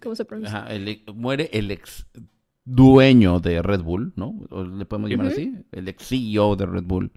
[0.02, 0.58] ¿Cómo se pronuncia?
[0.58, 2.06] ajá, el- muere el ex
[2.66, 4.38] dueño de Red Bull, ¿no?
[4.50, 5.54] ¿O le podemos llamar así?
[5.72, 7.10] El ex CEO de Red Bull.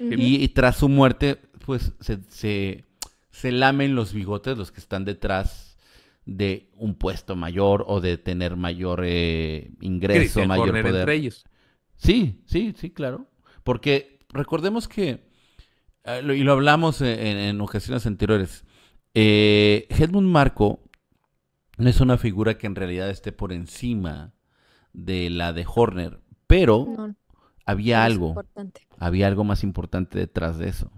[0.00, 2.84] Y, y tras su muerte, pues se, se,
[3.30, 5.76] se lamen los bigotes los que están detrás
[6.24, 11.00] de un puesto mayor o de tener mayor eh, ingreso, Christian mayor Horner poder.
[11.02, 11.44] entre ellos.
[11.94, 13.26] Sí, sí, sí, claro.
[13.62, 15.24] Porque recordemos que,
[16.04, 18.64] eh, lo- y lo hablamos en, en- ocasiones anteriores,
[19.14, 20.82] eh, Helmut Marko
[21.78, 24.34] no es una figura que en realidad esté por encima
[24.96, 27.14] de la de Horner, pero No,
[27.66, 28.86] había algo, importante.
[28.98, 30.90] había algo más importante detrás de eso,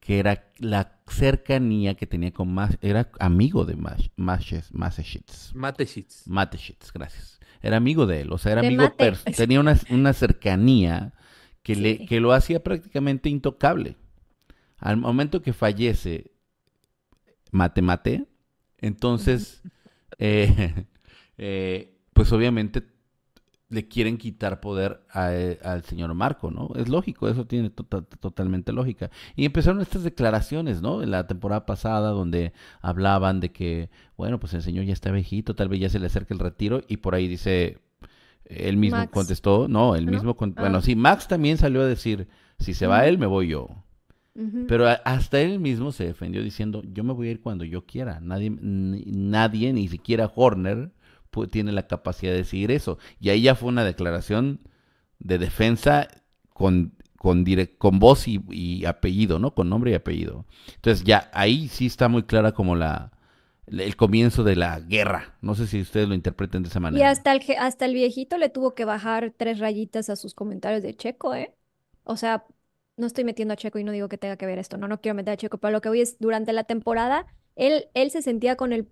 [0.00, 5.54] que era la cercanía que tenía con más, era amigo de Mas- Masches- Mateschitz.
[5.54, 6.26] Mateschitz.
[6.26, 7.38] Mateschitz, gracias.
[7.62, 8.92] Era amigo de él, o sea, era De amigo,
[9.36, 11.12] tenía una, una cercanía
[11.62, 13.96] que, le, que lo hacía prácticamente intocable.
[14.78, 16.32] Al momento que fallece
[17.52, 18.26] Mate Mate,
[18.78, 19.62] entonces,
[20.18, 20.86] eh,
[21.38, 22.82] eh, pues obviamente
[23.70, 26.70] le quieren quitar poder eh, al señor Marco, ¿no?
[26.76, 29.10] Es lógico, eso tiene tota- totalmente lógica.
[29.36, 31.02] Y empezaron estas declaraciones, ¿no?
[31.02, 32.52] En la temporada pasada, donde
[32.82, 36.06] hablaban de que, bueno, pues el señor ya está viejito, tal vez ya se le
[36.06, 37.78] acerca el retiro, y por ahí dice,
[38.44, 39.12] él mismo Max.
[39.12, 40.12] contestó, no, él ¿No?
[40.12, 40.46] mismo, Ah.
[40.58, 42.26] bueno, sí, Max también salió a decir,
[42.58, 43.68] si se va él, me voy yo.
[44.68, 48.20] Pero hasta él mismo se defendió diciendo, yo me voy a ir cuando yo quiera.
[48.20, 50.92] Nadie, nadie ni siquiera Horner,
[51.50, 52.98] tiene la capacidad de decidir eso.
[53.20, 54.60] Y ahí ya fue una declaración
[55.18, 56.08] de defensa
[56.50, 57.44] con, con,
[57.78, 59.54] con voz y, y apellido, ¿no?
[59.54, 60.46] Con nombre y apellido.
[60.76, 63.12] Entonces ya ahí sí está muy clara como la
[63.66, 65.36] el comienzo de la guerra.
[65.42, 67.02] No sé si ustedes lo interpreten de esa Y manera.
[67.02, 70.94] hasta el, hasta el viejito le tuvo que bajar tres rayitas a sus comentarios de
[70.96, 71.54] Checo, ¿eh?
[72.04, 72.46] O sea,
[72.96, 75.00] no estoy metiendo a Checo y no digo que tenga que ver esto, no, no
[75.00, 78.22] quiero meter a Checo, pero lo que voy es, durante la temporada, él, él se
[78.22, 78.88] sentía con el,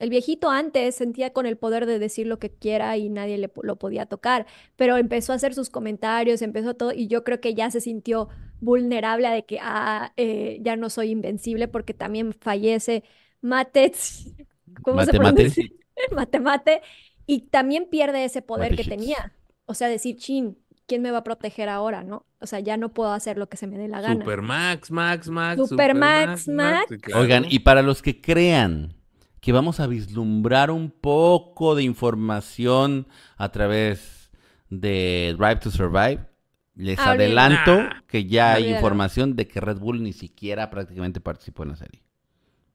[0.00, 3.52] el viejito antes sentía con el poder de decir lo que quiera y nadie le,
[3.62, 7.54] lo podía tocar, pero empezó a hacer sus comentarios, empezó todo, y yo creo que
[7.54, 12.32] ya se sintió vulnerable a de que, ah, eh, ya no soy invencible porque también
[12.32, 13.04] fallece
[13.42, 14.24] Matez,
[14.82, 15.34] ¿cómo se Mate, mate.
[15.34, 15.64] pronuncia?
[16.12, 16.82] Mate, mate,
[17.26, 19.34] y también pierde ese poder que tenía.
[19.66, 22.24] O sea, decir, chin, ¿quién me va a proteger ahora, no?
[22.40, 24.24] O sea, ya no puedo hacer lo que se me dé la gana.
[24.24, 25.68] Super Max, Max, Max.
[25.68, 26.86] Super Max, Max.
[27.14, 28.99] Oigan, y para los que crean
[29.40, 34.30] que vamos a vislumbrar un poco de información a través
[34.68, 36.26] de Drive to Survive,
[36.74, 41.70] les adelanto que ya hay información de que Red Bull ni siquiera prácticamente participó en
[41.70, 42.02] la serie.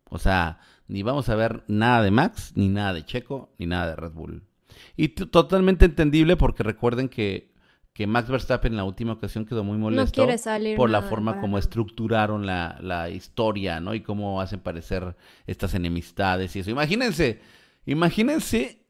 [0.10, 3.88] O sea, ni vamos a ver nada de Max, ni nada de Checo, ni nada
[3.88, 4.44] de Red Bull.
[4.96, 7.55] Y totalmente entendible porque recuerden que,
[7.96, 11.58] que Max Verstappen en la última ocasión quedó muy molesto salir por la forma como
[11.58, 13.94] estructuraron la, la historia, ¿no?
[13.94, 15.16] Y cómo hacen parecer
[15.48, 16.70] estas enemistades y eso.
[16.72, 17.40] Imagínense,
[17.86, 18.86] imagínense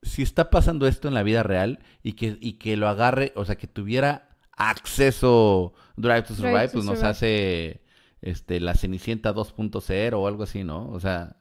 [0.00, 3.44] si está pasando esto en la vida real y que, y que lo agarre, o
[3.44, 7.82] sea, que tuviera acceso Drive to Drive Survive, to pues nos hace
[8.22, 10.88] este, la Cenicienta 2.0 o algo así, ¿no?
[10.92, 11.36] O sea,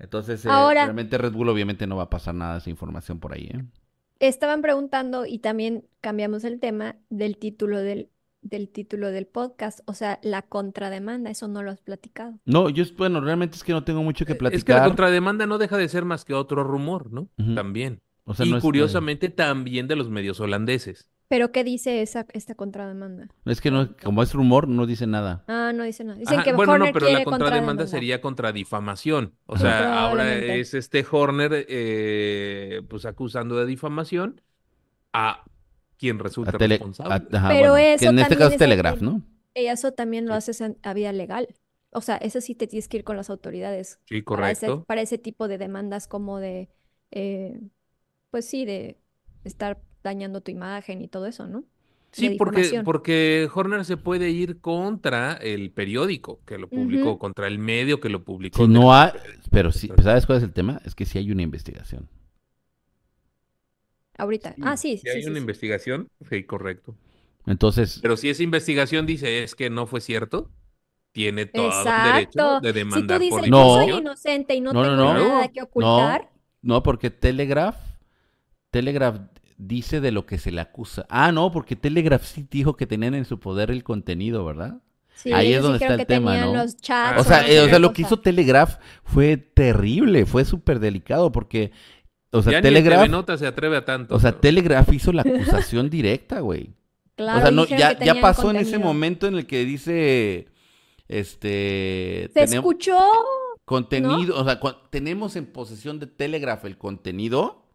[0.00, 3.20] entonces eh, Ahora- realmente Red Bull obviamente no va a pasar nada de esa información
[3.20, 3.64] por ahí, ¿eh?
[4.20, 8.10] Estaban preguntando y también cambiamos el tema del título del,
[8.42, 12.38] del título del podcast, o sea, la contrademanda, eso no lo has platicado.
[12.44, 14.86] No, yo, bueno, realmente es que no tengo mucho que Es que la platicar.
[14.86, 17.28] contrademanda no deja de ser más que otro rumor, ¿no?
[17.54, 18.00] También.
[18.24, 21.08] O sea, y no es- curiosamente también de los medios holandeses.
[21.30, 23.28] Pero ¿qué dice esa, esta contrademanda?
[23.44, 25.44] Es que no, como es rumor, no dice nada.
[25.46, 26.18] Ah, no dice nada.
[26.18, 29.36] Dicen Ajá, que bueno, no, pero la contrademanda sería contra difamación.
[29.46, 34.40] O sea, ahora es este Horner, eh, pues acusando de difamación
[35.12, 35.44] a
[35.98, 37.14] quien resulta A tele- responsable.
[37.14, 39.22] a- ajá, Pero bueno, que eso en este también caso es Telegraph, el- ¿no?
[39.54, 41.46] Y eso también lo haces a vía legal.
[41.92, 44.00] O sea, eso sí te tienes que ir con las autoridades.
[44.06, 44.84] Sí, para ese, correcto.
[44.84, 46.70] para ese tipo de demandas como de,
[47.12, 47.60] eh,
[48.32, 48.96] pues sí, de
[49.44, 51.64] estar dañando tu imagen y todo eso, ¿no?
[52.12, 57.58] Sí, porque, porque Horner se puede ir contra el periódico que lo publicó, contra el
[57.58, 58.58] medio que lo publicó.
[58.64, 59.12] Si no hay,
[59.50, 60.80] pero sí, ¿sabes cuál es el tema?
[60.84, 62.08] Es que sí hay una investigación.
[64.18, 64.54] Ahorita.
[64.60, 65.40] Ah, sí, Si sí, hay sí, una sí.
[65.40, 66.94] investigación, sí, correcto.
[67.46, 70.50] Entonces, Pero si esa investigación dice es que no fue cierto,
[71.12, 72.60] tiene todo el derecho Exacto.
[72.60, 73.74] de Si tú demandar por dices, yo No.
[73.82, 75.28] soy inocente y no No, no, tengo no.
[75.28, 76.30] nada que ocultar,
[76.62, 77.76] no, porque Telegraph,
[78.70, 79.16] Telegraph
[79.60, 81.06] dice de lo que se le acusa.
[81.08, 84.80] Ah, no, porque Telegraph sí dijo que tenían en su poder el contenido, ¿verdad?
[85.14, 86.54] Sí, Ahí es donde está el tema, ¿no?
[86.54, 90.46] los chats O sea, Ah, eh, o sea, lo que hizo Telegraph fue terrible, fue
[90.46, 91.72] súper delicado porque,
[92.30, 94.14] o sea, ya ni el Telegraph, TV Nota se atreve a tanto.
[94.14, 96.70] o sea, pero- Telegraph hizo la acusación directa, güey.
[97.16, 100.48] Claro, o sea, no, ya, ya pasó en ese momento en el que dice,
[101.06, 102.98] este, Se tenemos escuchó,
[103.66, 104.58] contenido, o sea,
[104.90, 107.66] tenemos en posesión de Telegraph el contenido.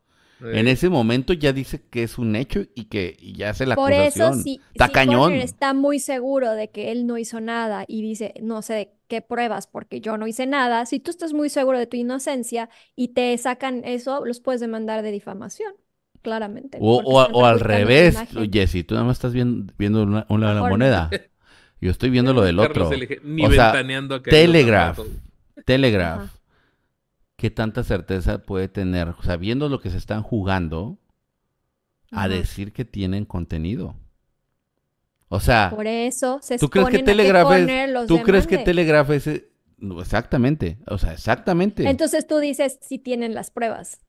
[0.44, 3.66] Eh, En ese momento ya dice que es un hecho y que y ya hace
[3.66, 4.44] la por eso acusación.
[4.44, 5.34] si, Está si cañón.
[5.34, 9.22] Está muy seguro de que él no hizo nada y dice, no sé de qué
[9.22, 13.10] pruebas porque yo no hice nada, si tú estás muy seguro de tu inocencia y
[13.10, 15.74] te sacan eso, los puedes demandar de difamación,
[16.22, 16.80] claramente.
[16.82, 18.18] O, al revés.
[18.52, 21.10] Jesse, tú nada más estás viendo, viendo una, la moneda.
[21.80, 22.90] Yo estoy viendo lo del otro.
[22.92, 23.72] Elige- ni O sea.
[24.24, 25.00] Telegraph.
[25.66, 26.22] Telegraph.
[26.22, 26.32] Ajá.
[27.46, 30.98] ¿Qué tanta certeza puede tener, sabiendo lo que se están jugando,
[32.10, 33.96] a decir que tienen contenido?
[35.28, 38.58] O sea, Por eso se ¿tú crees que Telegraph es, los tú crees que.
[38.58, 39.48] Telegraph es, eh,
[40.00, 41.88] exactamente, o sea, exactamente.
[41.88, 44.00] Entonces tú dices si tienen las pruebas.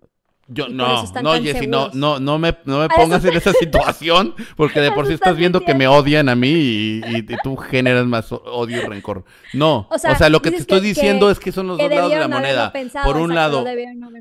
[0.49, 4.33] Yo, no, no, Jessy, no, no, no me, no me pongas eso en esa situación,
[4.57, 7.57] porque de por sí estás viendo que me odian a mí y, y- y tú
[7.57, 9.25] generas más odio y rencor.
[9.55, 11.79] No, O o sea, lo que te estoy que- diciendo que- es que son los
[11.79, 12.73] Que dos lados de la moneda.
[12.73, 13.65] pensado, Por un lado,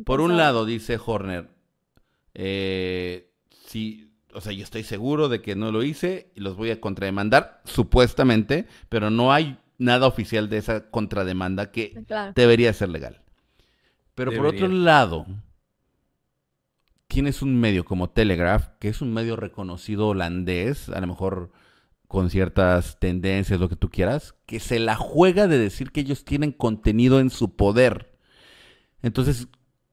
[0.04, 1.48] por un lado, dice Horner,
[2.34, 3.30] eh,
[3.66, 6.82] sí, o sea, yo estoy seguro de que no lo hice y los voy a
[6.82, 12.34] contrademandar, supuestamente, pero no hay nada oficial de esa contrademanda que Claro.
[12.36, 13.22] debería ser legal.
[14.16, 15.26] Pero por otro lado,
[17.16, 21.52] tienes un medio como Telegraph, que es un medio reconocido holandés, a lo mejor
[22.08, 26.26] con ciertas tendencias, lo que tú quieras, que se la juega de decir que ellos
[26.26, 28.12] tienen contenido en su poder.
[29.02, 29.48] Entonces,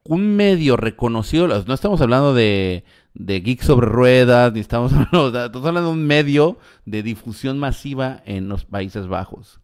[0.05, 5.69] un medio reconocido, no estamos hablando de, de Geek sobre ruedas, ni estamos hablando, estamos
[5.69, 9.61] hablando de un medio de difusión masiva en los Países Bajos.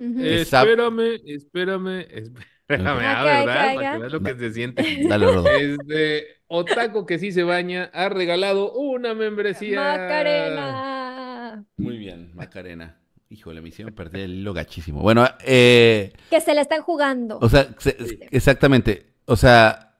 [0.00, 2.00] Eh, Esa- espérame, espérame,
[2.68, 3.40] espérame, ah, Ok, ¿verdad?
[3.42, 5.06] ok, Para que veas lo que se siente.
[5.08, 5.46] Dale, Rodo.
[5.48, 9.80] Este, Otaku que sí se baña ha regalado una membresía.
[9.80, 11.64] Macarena.
[11.76, 12.98] Muy bien, Macarena.
[13.30, 15.02] Híjole, me hicieron perder el hilo gachísimo.
[15.02, 17.38] Bueno, eh, Que se la están jugando.
[17.42, 17.96] o sea, se-
[18.30, 19.12] exactamente.
[19.26, 19.96] O sea,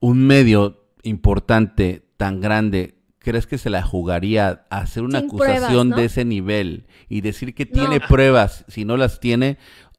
[0.00, 5.56] un medio importante, tan grande, ¿crees que se la jugaría a hacer una Sin acusación
[5.64, 5.96] pruebas, ¿no?
[5.96, 7.72] de ese nivel y decir que No.
[7.72, 9.56] tiene pruebas si no las tiene?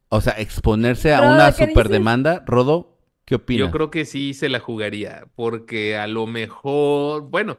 [0.08, 2.42] O sea, exponerse a Rodo, una superdemanda.
[2.46, 2.97] Rodo,
[3.28, 3.68] ¿qué opinas?
[3.68, 7.58] Yo creo que sí se la jugaría, porque a lo mejor, bueno,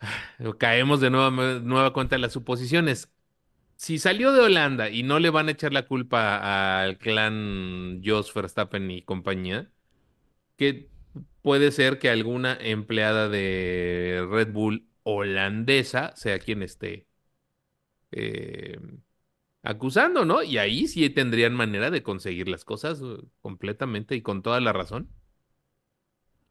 [0.58, 3.10] caemos de nueva, nueva cuenta en las suposiciones.
[3.76, 8.32] Si salió de Holanda y no le van a echar la culpa al clan Jos
[8.34, 9.70] Verstappen y compañía,
[10.56, 10.90] que
[11.42, 17.06] puede ser que alguna empleada de Red Bull holandesa sea quien esté
[18.12, 18.78] eh,
[19.62, 20.42] acusando, ¿no?
[20.42, 24.72] Y ahí sí tendrían manera de conseguir las cosas eh, completamente y con toda la
[24.72, 25.08] razón.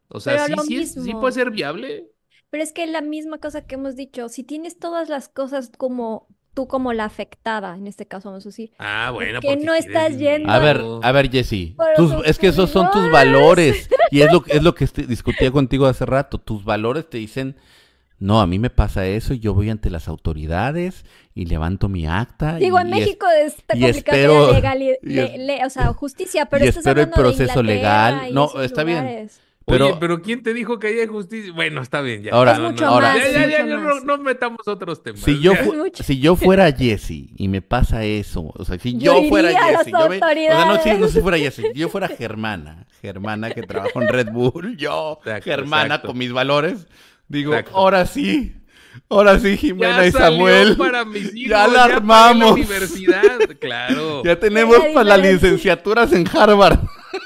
[0.10, 2.08] O sea, sí, sí, es- sí puede ser viable.
[2.50, 6.28] Pero es que la misma cosa que hemos dicho, si tienes todas las cosas como
[6.54, 9.86] tú como la afectada, en este caso vamos a decir, Ah, bueno, que no quieres
[9.86, 11.30] estás yendo A ver, a ver,
[11.96, 13.90] tus es que esos son tus valores.
[14.12, 16.40] Y es lo, es lo que discutía contigo hace rato.
[16.40, 17.56] Tus valores te dicen,
[18.22, 21.04] no, a mí me pasa eso y yo voy ante las autoridades
[21.36, 22.56] y levanto mi acta.
[22.56, 25.66] digo, y en es- México está y complicado espero- la legali- y es- le- le-
[25.66, 28.28] o sea, justicia, pero y estás espero el proceso legal.
[28.30, 29.00] y No, esos está bien.
[29.00, 29.42] lugares.
[29.66, 31.54] pero- Oye, pero ¿quién te dijo que hay justicia?
[31.54, 32.32] Bueno, está bien, ya.
[32.34, 35.22] Ahora- Es mucho ahora- más, Ya, ya, ya, ya, no, no metamos otros temas.
[35.22, 35.54] Si yo,
[35.94, 39.92] si yo fuera Jesse y me pasa eso, o sea, si Yo yo, fuera Jesse,
[39.92, 43.52] yo me- o sea, no, si, no si fuera Jesse, si yo fuera Germana, Germana
[43.52, 46.08] que trabaja en Red Bull, yo, Exacto, Germana exacto.
[46.10, 46.88] con mis valores,
[47.32, 47.78] digo, Exacto.
[47.78, 48.56] ahora sí,
[49.10, 52.52] ahora sí, Jimena Ya y salió Samuel, para mis hijos, ya la la armamos.
[52.54, 54.24] universidad, claro.
[54.24, 56.80] ya tenemos La para las licenciaturas en Harvard.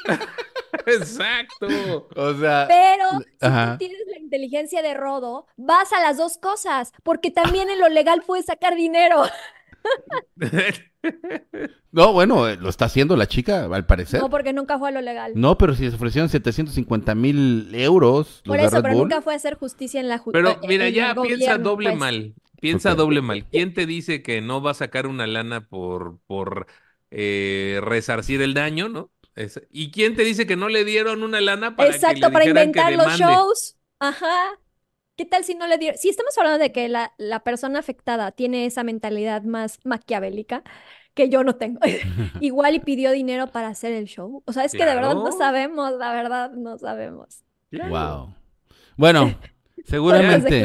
[0.88, 2.08] Exacto.
[2.15, 3.26] O sea, Pero si
[3.72, 7.89] tú tienes la inteligencia de Rodo, vas a las dos cosas, porque también en lo
[7.89, 9.24] legal puedes sacar dinero.
[11.91, 14.22] no, bueno, eh, lo está haciendo la chica, al parecer.
[14.22, 15.34] No, porque nunca fue a lo legal.
[15.36, 19.03] No, pero si se ofrecieron 750 mil euros los Por de eso, Red pero Bull.
[19.03, 20.58] nunca fue a hacer justicia en la justicia.
[20.60, 21.99] Pero mira, ya piensa doble pues.
[21.99, 22.34] mal.
[22.60, 23.45] Piensa doble mal.
[23.51, 26.68] ¿Quién te dice que no va a sacar una lana por, por
[27.12, 29.12] eh, resarcir el daño, no?
[29.36, 32.34] Es- ¿Y quién te dice que no le dieron una lana para que Exacto, le
[32.34, 33.78] para que inventar los shows.
[33.99, 34.60] Ajá.
[35.16, 35.97] ¿Qué tal si no le dieron?
[35.97, 40.63] Si estamos hablando de que la, la persona afectada tiene esa mentalidad más maquiavélica
[41.13, 41.80] que yo no tengo.
[42.41, 44.43] Igual y pidió dinero para hacer el show.
[44.45, 47.43] O sea, es que de verdad no sabemos, la verdad no sabemos.
[47.72, 47.89] Claro.
[47.89, 48.36] Wow.
[48.97, 49.39] Bueno,
[49.86, 50.63] seguramente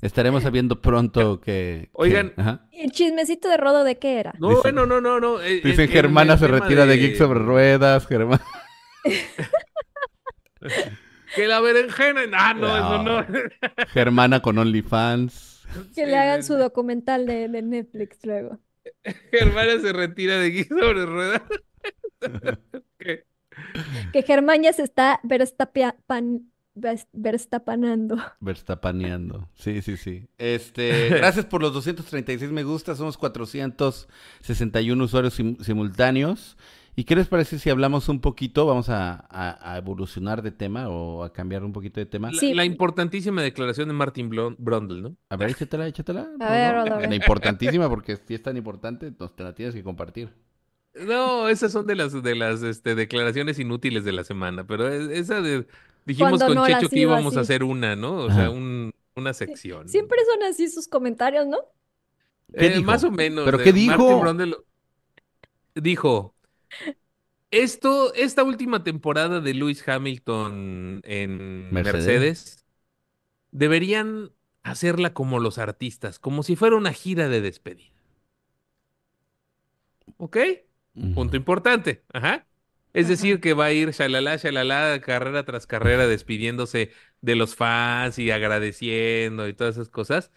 [0.00, 1.88] estaremos sabiendo pronto que...
[1.88, 2.32] que- Oigan.
[2.70, 4.32] ¿Y el chismecito de Rodo de qué era?
[4.38, 5.40] No, Dicen- bueno, no, no, no.
[5.42, 6.96] eh, Dicen en- en Germana se retira de...
[6.96, 8.42] Geek sobre ruedas, Germana.
[11.34, 12.22] Que la berenjena.
[12.34, 13.22] Ah, no, eso No.
[13.22, 13.26] no.
[13.88, 15.66] Germana con OnlyFans.
[15.94, 18.58] Que le hagan su documental de, de Netflix luego.
[19.30, 21.42] Germana se retira de Geek sobre ruedas.
[22.98, 23.24] ¿Qué?
[24.12, 28.16] Que Germán ya se está verstapia- pan- vers- verstapanando.
[28.40, 29.48] Verstapaneando.
[29.54, 30.28] Sí, sí, sí.
[30.38, 32.94] Este, gracias por los 236 me gusta.
[32.94, 36.56] Somos 461 usuarios sim- simultáneos.
[36.94, 38.66] ¿Y qué les parece si hablamos un poquito?
[38.66, 42.30] Vamos a, a- a evolucionar de tema o a cambiar un poquito de tema.
[42.30, 42.52] La, Sí.
[42.52, 45.16] la importantísima declaración de Martin Brundle, ¿no?
[45.30, 46.28] A ver, échatela, échatela.
[46.38, 47.08] A ver, ver.
[47.08, 50.34] La importantísima, porque si es tan importante, pues te la tienes que compartir.
[51.06, 55.08] No, esas son de las de las este, declaraciones inútiles de la semana, pero es-
[55.08, 55.66] esa de
[56.04, 58.24] dijimos Cuando con no Checho que íbamos a hacer una, ¿no?
[58.24, 58.34] O Ajá.
[58.40, 59.88] sea, un- una sección.
[59.88, 61.56] Siempre son así sus comentarios, ¿no?
[62.54, 62.80] ¿Qué Eh?
[62.82, 63.46] Más o menos.
[63.46, 63.96] ¿Pero eh, qué dijo?
[63.96, 64.56] Martin Brundle
[65.74, 66.34] dijo,
[67.50, 72.06] esto, esta última temporada de Lewis Hamilton en Mercedes.
[72.06, 72.66] Mercedes,
[73.50, 77.92] deberían hacerla como los artistas, como si fuera una gira de despedida.
[80.16, 80.36] ¿Ok?
[81.14, 82.04] Punto importante.
[82.12, 82.46] Ajá.
[82.92, 86.90] Es decir, que va a ir shalala, shalala, carrera tras carrera, despidiéndose
[87.22, 90.30] de los fans y agradeciendo y todas esas cosas.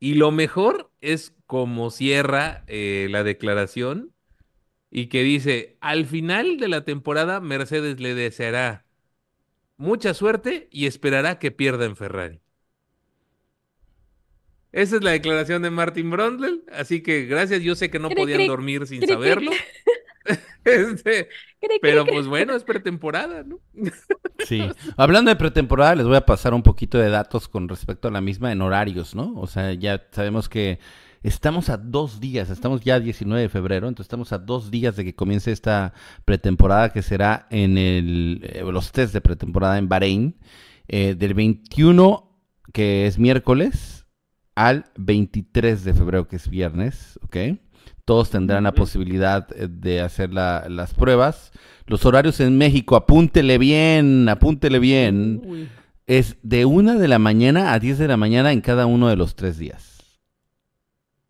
[0.00, 4.12] Y lo mejor es como cierra eh, la declaración
[4.90, 8.84] y que dice, al final de la temporada, Mercedes le deseará
[9.76, 12.40] mucha suerte y esperará que pierda en Ferrari.
[14.72, 18.18] Esa es la declaración de Martin Brundle, así que gracias, yo sé que no Cric,
[18.18, 19.50] podían cric, dormir sin cric, saberlo.
[20.64, 21.28] Este,
[21.80, 23.60] pero pues bueno, es pretemporada, ¿no?
[24.46, 24.62] Sí.
[24.96, 28.22] Hablando de pretemporada, les voy a pasar un poquito de datos con respecto a la
[28.22, 29.34] misma en horarios, ¿no?
[29.38, 30.78] O sea, ya sabemos que
[31.22, 34.96] estamos a dos días, estamos ya a 19 de febrero, entonces estamos a dos días
[34.96, 35.92] de que comience esta
[36.24, 40.36] pretemporada que será en el, eh, los test de pretemporada en Bahrein,
[40.88, 42.30] eh, del 21,
[42.72, 44.06] que es miércoles,
[44.54, 47.36] al 23 de febrero, que es viernes, ¿ok?
[48.04, 51.52] Todos tendrán la posibilidad eh, de hacer la- las pruebas.
[51.86, 55.42] Los horarios en México, apúntele bien, apúntele bien.
[55.44, 55.68] Uy.
[56.06, 59.16] Es de una de la mañana a 10 de la mañana en cada uno de
[59.16, 59.89] los tres días.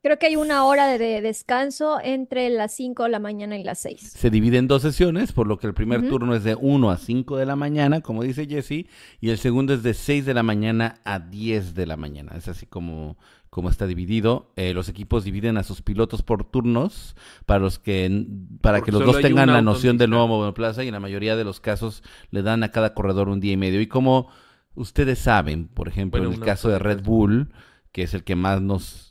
[0.03, 3.65] Creo que hay una hora de, de descanso entre las 5 de la mañana y
[3.65, 4.01] las 6.
[4.01, 6.97] Se divide en dos sesiones, por lo que el primer turno es de 1 a
[6.97, 8.87] 5 de la mañana, como dice Jesse,
[9.21, 12.33] y el segundo es de 6 de la mañana a 10 de la mañana.
[12.35, 13.19] Es así como,
[13.51, 14.53] como está dividido.
[14.57, 18.27] Eh, los equipos dividen a sus pilotos por turnos para los que
[18.63, 21.37] para Porque que los dos tengan la noción del nuevo monoplaza y en la mayoría
[21.37, 23.83] de los casos le dan a cada corredor un día y medio.
[23.83, 24.29] Y como
[24.75, 27.03] ustedes saben, por ejemplo, Bueno, en el caso de Red.
[27.03, 27.53] Bull,
[27.93, 29.10] que es el que más nos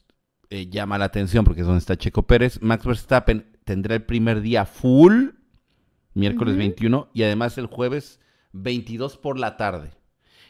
[0.50, 4.41] eh, llama la atención porque es donde está Checo Pérez, Max Verstappen tendrá el primer
[4.41, 5.30] día full,
[6.14, 6.60] miércoles Ujú.
[6.60, 8.20] 21, y además el jueves
[8.54, 9.91] 22 por la tarde.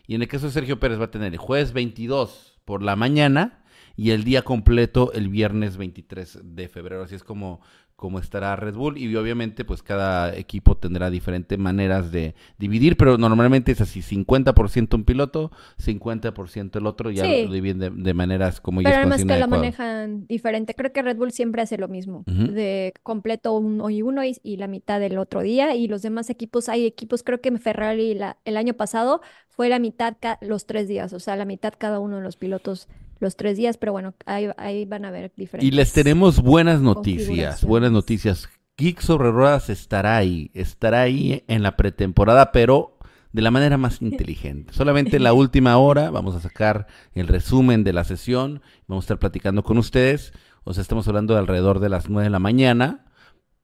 [0.08, 2.96] Y en el caso de Sergio Pérez va a tener el jueves 22 por la
[2.96, 3.64] mañana
[3.96, 7.04] y el día completo el viernes 23 de febrero.
[7.04, 7.62] Así es como,
[8.00, 8.98] como estará Red Bull.
[8.98, 14.96] Y obviamente, pues cada equipo tendrá diferentes maneras de dividir, pero normalmente es así: 50%
[14.96, 17.12] un piloto, 50% el otro.
[17.12, 17.46] Ya Sí.
[17.46, 20.74] lo dividen de, de maneras como Pero ellos además consideren que lo manejan diferente.
[20.74, 24.58] Creo que Red Bull siempre hace lo mismo, de completo uno y uno y, y
[24.58, 25.76] la mitad del otro día.
[25.76, 29.80] Y los demás equipos, hay equipos, creo que Ferrari la- el año pasado fue la
[29.80, 32.88] mitad los tres días, o sea, la mitad cada uno de los pilotos
[33.20, 35.94] los tres días, pero bueno, ahí, ahí van a ver Y les diferentes.
[35.94, 38.50] tenemos buenas noticias, buenas noticias.
[38.78, 42.98] Geek sobre ruedas estará ahí, estará ahí en la pretemporada, pero
[43.34, 44.74] de la manera más inteligente.
[44.74, 49.06] Solamente en la última hora vamos a sacar el resumen de la sesión, vamos a
[49.06, 52.40] estar platicando con ustedes, o sea, estamos hablando de alrededor de las 9 de la
[52.40, 53.06] mañana.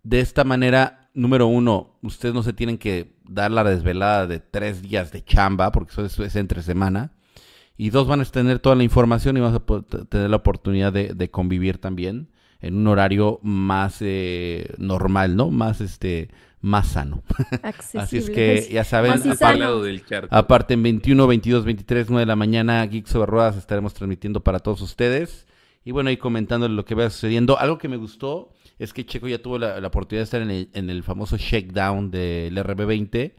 [0.04, 4.82] De esta manera, número uno, ustedes no se tienen que dar la desvelada de tres
[4.82, 7.15] días de chamba, porque eso es, es entre semana.
[7.78, 11.14] Y dos, van a tener toda la información y vamos a tener la oportunidad de,
[11.14, 12.30] de convivir también
[12.62, 15.52] en un horario más eh, normal, ¿no?
[15.52, 16.30] Más este,
[16.62, 17.22] más sano.
[17.64, 19.22] Así es que ya saben.
[20.32, 24.60] Aparte, en 21, 22, 23, 9 de la mañana, Geeks sobre Ruedas estaremos transmitiendo para
[24.60, 25.46] todos ustedes.
[25.84, 27.60] Y bueno, ahí comentándole lo que vaya sucediendo.
[27.60, 30.50] Algo que me gustó es que Checo ya tuvo la, la oportunidad de estar en
[30.50, 33.34] el, en el famoso shakedown del RB20.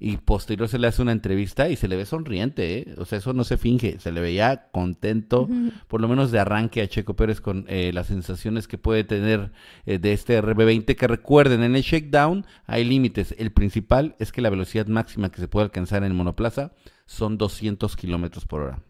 [0.00, 2.94] Y posterior se le hace una entrevista y se le ve sonriente, ¿eh?
[2.98, 3.98] O sea, eso no se finge.
[3.98, 5.48] Se le veía contento,
[5.88, 9.50] por lo menos de arranque a Checo Pérez con eh, las sensaciones que puede tener
[9.86, 10.94] eh, de este RB20.
[10.94, 13.34] Que recuerden, en el shakedown hay límites.
[13.38, 16.72] El principal es que la velocidad máxima que se puede alcanzar en monoplaza
[17.06, 18.82] son 200 kilómetros por hora.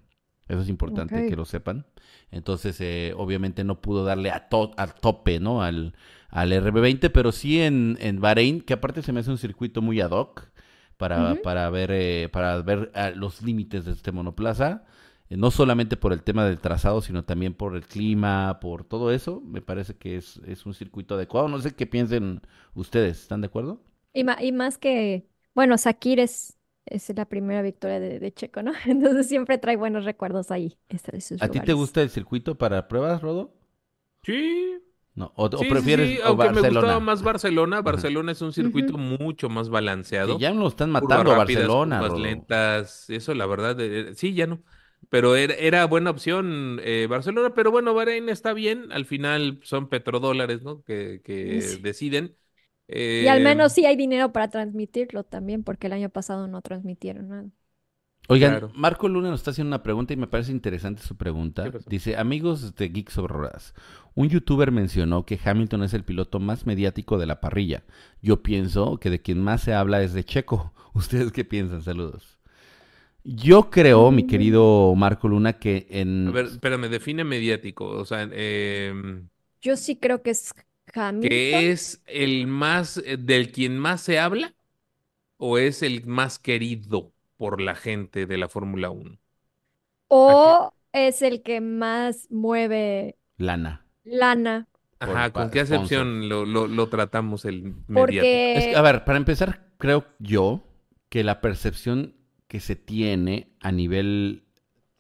[0.47, 1.87] Eso es importante que lo sepan.
[2.31, 5.63] Entonces, eh, obviamente no pudo darle a, to- a tope, ¿no?
[5.63, 5.95] Al,
[6.29, 10.01] al RB20, pero sí en, en Bahrein, que aparte se me hace un circuito muy
[10.01, 10.51] ad hoc
[10.99, 14.85] para, para ver, eh, para ver ah, los límites de este monoplaza.
[15.31, 19.13] Eh, no solamente por el tema del trazado, sino también por el clima, por todo
[19.13, 19.41] eso.
[19.43, 21.49] Me parece que es, es un circuito adecuado.
[21.49, 22.43] No sé qué piensen
[22.75, 23.23] ustedes.
[23.23, 23.81] ¿Están de acuerdo?
[24.13, 28.73] Y, y más que, bueno, Sakir es, es la primera victoria de, de Checo, ¿no?
[28.87, 32.57] Entonces siempre trae buenos recuerdos ahí, este, de sus ¿A ti te gusta el circuito
[32.57, 33.53] para pruebas, Rodo?
[34.23, 34.81] Sí,
[35.19, 36.61] No, o, o sí, sí, prefieres sí, o aunque me Barcelona.
[36.63, 37.83] gustaba más Barcelona.
[37.83, 39.69] Barcelona es un circuito mucho más
[40.21, 40.37] Que balanceado.
[40.37, 42.49] ya lo están matando a Barcelona, Rodo.
[42.55, 44.63] lentas, eso la verdad, eh, sí, ya no.
[45.11, 49.89] Pero era, era buena opción eh, Barcelona, pero bueno, Bahrein está bien, al final son
[49.89, 50.83] petrodólares, ¿no?
[50.85, 51.83] Que, que Sí.
[51.83, 52.37] deciden.
[53.19, 56.63] Y al Eh, menos sí hay dinero para transmitirlo también, porque el año pasado no
[56.63, 57.49] transmitieron nada.
[58.31, 58.71] Oigan, Claro.
[58.75, 61.71] Marco Luna nos está haciendo una pregunta y me parece interesante su pregunta.
[61.87, 63.75] Dice, amigos de Geeks sobre Ruedas,
[64.15, 67.85] un youtuber mencionó que Hamilton es el piloto más mediático de la parrilla.
[68.21, 70.73] Yo pienso que de quien más se habla es de Checo.
[70.95, 71.83] ¿Ustedes qué piensan?
[71.83, 72.39] Saludos.
[73.25, 74.27] Yo creo, mi Mm.
[74.27, 76.29] querido Marco Luna, que en...
[76.29, 79.29] A ver, espérame, define mediático, o sea, em,
[79.61, 80.53] Yo sí creo que es
[80.95, 81.29] Hamilton.
[81.29, 84.55] ¿que es el más, eh, del quien más se habla
[85.37, 89.19] o es el más querido por la gente de la Fórmula 1?
[90.09, 93.87] O es el que más mueve Lana.
[94.05, 94.69] lana.
[95.01, 98.49] Ajá, ¿con qué acepción lo, lo, lo tratamos el mediático?
[98.49, 100.65] Porque Es que, a ver, para empezar, creo yo
[101.09, 102.15] que la percepción
[102.49, 104.43] que se tiene a nivel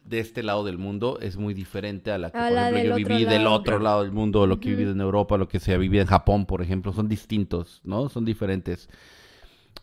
[0.05, 2.79] de este lado del mundo es muy diferente a la que, A por la ejemplo,
[2.79, 3.49] yo del otro viví del lado.
[3.49, 4.77] otro lado del mundo, lo que he Ujú.
[4.77, 8.09] vivido en Europa, lo que se vivido en Japón, por ejemplo, son distintos, ¿no?
[8.09, 8.89] Son diferentes.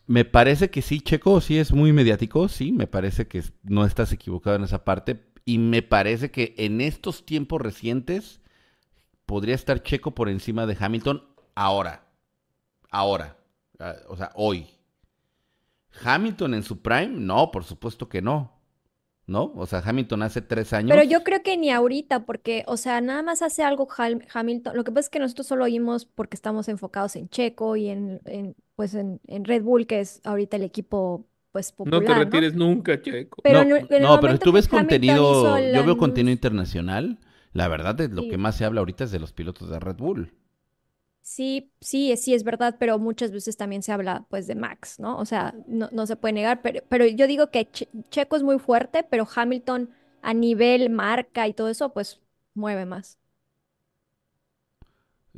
[0.08, 4.12] Me parece que sí, Checo sí es muy mediático, sí, me parece que no estás
[4.12, 5.26] equivocado en esa parte.
[5.46, 8.42] Y me parece que en estos tiempos recientes
[9.26, 11.24] podría estar Checo por encima de Hamilton
[11.56, 12.08] ahora.
[12.92, 13.38] Ahora.
[13.80, 14.68] Ah, O sea, hoy.
[16.04, 18.52] Hamilton en su prime, no, por supuesto que no.
[19.28, 19.54] ¿No?
[19.56, 20.92] O sea, Hamilton hace tres años.
[20.92, 24.76] Pero yo creo que ni ahorita, porque, o sea, nada más hace algo Hamilton.
[24.76, 28.22] Lo que pasa es que nosotros solo oímos porque estamos enfocados en Checo y en,
[28.26, 32.18] en, pues en, en Red Bull, que es ahorita el equipo, pues, No te popular,
[32.18, 32.24] ¿no?
[32.26, 33.42] retires nunca, Checo.
[33.44, 36.34] Pero no, en el- en el no, pero tú ves contenido, yo veo contenido news-
[36.34, 37.20] internacional.
[37.54, 38.30] La verdad, de lo Sí.
[38.30, 40.34] que más se habla ahorita es de los pilotos de Red Bull.
[41.22, 45.18] Sí, sí, sí es verdad, pero muchas veces también se habla pues de Max, ¿no?
[45.18, 48.44] O sea, no, no se puede negar, pero, pero yo digo que Che- Checo es
[48.44, 49.90] muy fuerte, pero Hamilton
[50.22, 52.22] a nivel marca y todo eso, pues
[52.54, 53.18] mueve más.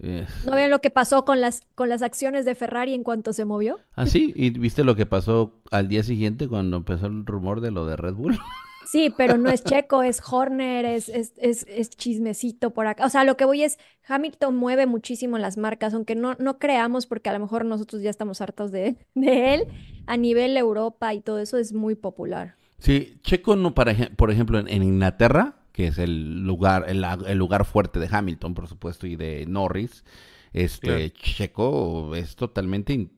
[0.02, 3.34] Eh, ¿No ven lo que pasó con las, con las acciones de Ferrari en cuanto
[3.34, 3.80] se movió?
[3.96, 4.34] ¿Ah, sí?
[4.36, 7.96] ¿Y viste lo que pasó al día siguiente cuando empezó el rumor de lo de
[7.96, 8.38] Red Bull?
[8.88, 13.06] Sí, pero no es Checo, es Horner, es, es, es, es chismecito por acá.
[13.06, 13.78] O sea, lo que voy es,
[14.08, 18.10] Hamilton mueve muchísimo las marcas, aunque no, no creamos, porque a lo mejor nosotros ya
[18.10, 19.64] estamos hartos de, de él,
[20.06, 22.56] a nivel Europa y todo eso es muy popular.
[22.80, 27.38] Sí, Checo no, para, por ejemplo, en, en Inglaterra, que es el lugar, el, el
[27.38, 30.04] lugar fuerte de Hamilton, por supuesto, y de Norris,
[30.52, 31.14] este, Claro.
[31.22, 33.12] Checo es totalmente, in-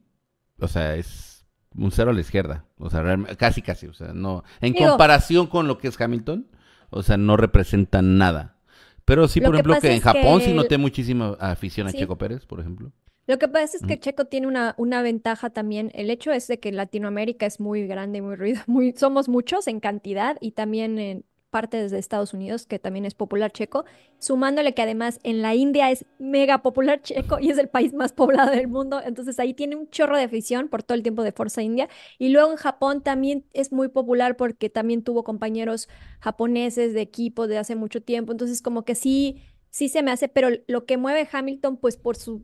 [0.59, 3.01] o sea, es un cero a la izquierda, o sea,
[3.37, 6.47] casi, casi, o sea, no, en Digo- comparación con lo que es Hamilton,
[6.89, 8.57] o sea, no representa nada.
[9.05, 11.99] Pero sí, por ejemplo, que en Japón sí noté muchísima afición a Sí.
[11.99, 12.91] Checo Pérez, por ejemplo.
[13.25, 13.99] Lo que pasa es que.
[13.99, 15.91] Checo tiene una, una ventaja también.
[15.93, 19.67] El hecho es de que Latinoamérica es muy grande y muy ruido, muy, somos muchos
[19.67, 23.85] en cantidad y también en partes de Estados Unidos, que también es popular Checo,
[24.19, 28.13] sumándole que además en la India es mega popular Checo y es el país más
[28.13, 31.31] poblado del mundo, entonces ahí tiene un chorro de afición por todo el tiempo de
[31.31, 31.89] Forza India.
[32.17, 35.89] Y luego en Japón también es muy popular porque también tuvo compañeros
[36.19, 40.27] japoneses de equipo de hace mucho tiempo, entonces como que sí, sí se me hace,
[40.27, 42.43] pero lo que mueve Hamilton pues por su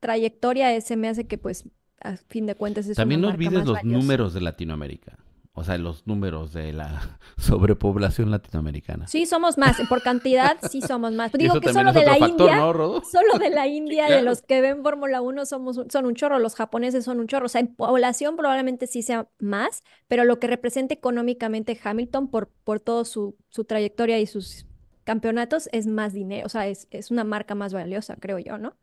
[0.00, 1.64] trayectoria eh, se me hace que pues
[2.00, 3.98] a fin de cuentas es También una no olvides los valiosa.
[3.98, 5.18] números de Latinoamérica,
[5.58, 9.06] o sea, los números de la sobrepoblación latinoamericana.
[9.06, 11.32] Sí, somos más, por cantidad sí somos más.
[11.32, 12.56] Digo eso que solo de la factor, India,
[13.12, 16.38] solo de la India, de los que ven Fórmula 1 somos un- son un chorro,
[16.38, 17.46] los japoneses son un chorro.
[17.46, 22.48] O sea, en población probablemente sí sea más, pero lo que representa económicamente Hamilton por,
[22.64, 24.66] por todo su, su trayectoria y sus
[25.04, 28.76] campeonatos es más dinero, o sea, es, es una marca más valiosa, creo yo, ¿no?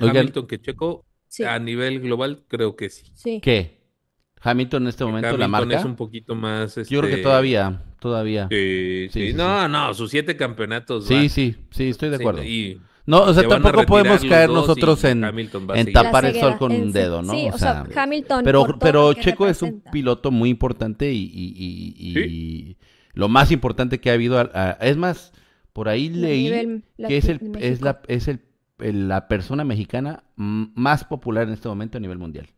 [0.00, 3.04] Oigan, Hamilton que Checo, Sí, a nivel global, creo que sí.
[3.14, 3.40] sí.
[3.40, 3.83] ¿qué?
[4.44, 5.78] Hamilton en este momento, la Hamilton marca.
[5.80, 8.46] es un poquito más, Yo creo que este, todavía, todavía.
[8.50, 9.30] Sí, Sí, sí.
[9.30, 11.06] sí, No, no, sus siete campeonatos.
[11.06, 11.28] Sí, va.
[11.28, 12.44] sí, sí, estoy de Sí, acuerdo.
[12.44, 15.22] Y No, o sea, tampoco podemos caer nosotros en,
[15.92, 17.32] tapar el sol con un dedo, ¿no?
[17.32, 18.42] Sí, o sea, Hamilton.
[18.44, 22.18] pero, pero Checo es un piloto muy importante y, y- y- y-
[22.70, 22.76] y
[23.12, 24.38] lo más importante que ha habido.
[24.38, 25.32] a- a- es más,
[25.72, 28.40] por ahí leí nivel que es, el, es, la, es el,
[28.78, 32.48] el- la persona mexicana más popular en este momento a nivel mundial.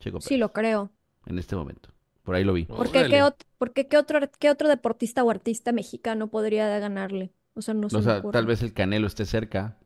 [0.00, 0.90] Checo Sí, lo creo.
[1.26, 1.90] En este momento.
[2.22, 2.64] Por ahí lo vi.
[2.64, 3.14] Porque Órale.
[3.14, 7.32] qué, ot- porque qué otro, qué otro deportista o artista mexicano podría ganarle.
[7.54, 8.32] O sea, no se o me sea, ocurre.
[8.32, 9.78] tal vez el Canelo esté cerca,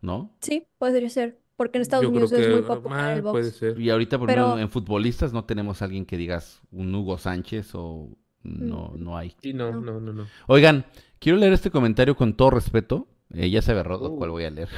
[0.00, 0.34] ¿no?
[0.40, 1.40] Sí, podría ser.
[1.56, 3.56] Porque en Estados Yo creo Unidos es que muy popular ah, el puede box.
[3.56, 3.80] ser.
[3.80, 7.16] Y ahorita, por Pero- ejemplo, en futbolistas no tenemos a alguien que digas un Hugo
[7.16, 8.08] Sánchez o
[8.42, 9.02] no, Mm.
[9.04, 9.36] no hay.
[9.40, 9.80] Sí, no, No.
[9.80, 10.26] no, no, no.
[10.48, 10.84] Oigan,
[11.20, 13.06] quiero leer este comentario con todo respeto.
[13.32, 14.16] Eh, ya sabe Rodo Uh.
[14.18, 14.68] cuál voy a leer.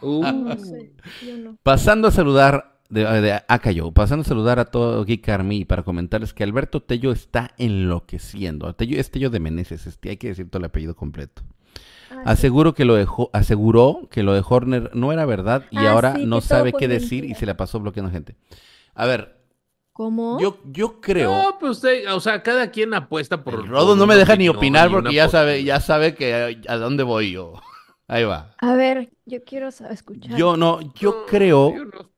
[0.00, 0.92] Uh, No sé,
[1.26, 1.56] yo no.
[1.62, 5.82] Pasando a saludar, de, de acá yo, pasando a saludar a todo Geek Army para
[5.82, 8.74] comentarles que Alberto Tello está enloqueciendo.
[8.74, 11.42] Tello es Tello de Meneses, este, hay que decir todo el apellido completo.
[12.10, 12.20] Ah, sí.
[12.24, 16.14] Aseguro que lo dejó, aseguró que lo de Horner no era verdad y Ah, ahora
[16.16, 18.36] sí, no sabe qué decir y se la pasó bloqueando gente.
[18.94, 19.38] A ver,
[19.94, 20.38] ¿Cómo?
[20.40, 21.30] yo, yo creo.
[21.32, 23.54] No, pues usted, o sea, cada quien apuesta por.
[23.54, 26.72] El Rodo por no me deja ni opinar porque ya sabe, ya sabe que a,
[26.72, 27.54] a dónde voy yo.
[28.08, 28.54] Ahí va.
[28.58, 30.36] A ver, yo quiero escuchar.
[30.36, 31.74] Yo no, yo No, creo.
[31.74, 32.11] yo no.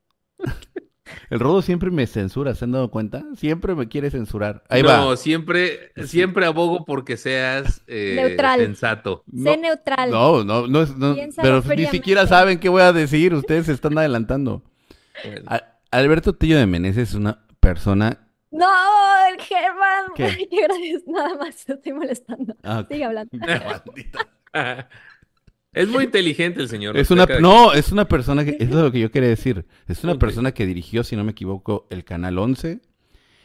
[1.30, 3.24] El Rodo siempre me censura, ¿se han dado cuenta?
[3.36, 4.62] Siempre me quiere censurar.
[4.68, 5.16] Ahí no, va.
[5.16, 8.60] siempre, siempre abogo porque seas eh, Neutral.
[8.60, 9.22] sensato.
[9.30, 10.10] Sé neutral.
[10.10, 13.34] No, no, no, es- no, pero ni siquiera saben qué voy a decir.
[13.34, 14.62] Ustedes se están adelantando.
[15.24, 18.26] Bueno, A- Alberto Tello de Meneses es una persona.
[18.50, 18.66] No,
[19.30, 20.04] el Germán.
[20.14, 20.48] ¿Qué?
[20.50, 22.54] Qué gracias, nada más, estoy molestando.
[22.62, 22.84] Ah.
[22.90, 23.30] Sigue hablando.
[23.38, 24.28] Maldita.
[25.74, 26.96] es muy inteligente el señor.
[26.96, 29.66] Es una, no, es una persona que, es lo que yo quería decir.
[29.88, 32.80] Es una persona que dirigió, si no me equivoco, el Canal 11.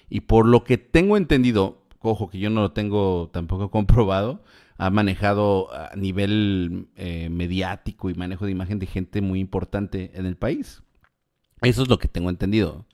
[0.10, 4.44] Y por lo que tengo entendido, ojo que yo no lo tengo tampoco comprobado,
[4.78, 10.26] ha manejado a nivel eh, mediático y manejo de imagen de gente muy importante en
[10.26, 10.82] el país.
[11.62, 12.86] Eso es lo que tengo entendido.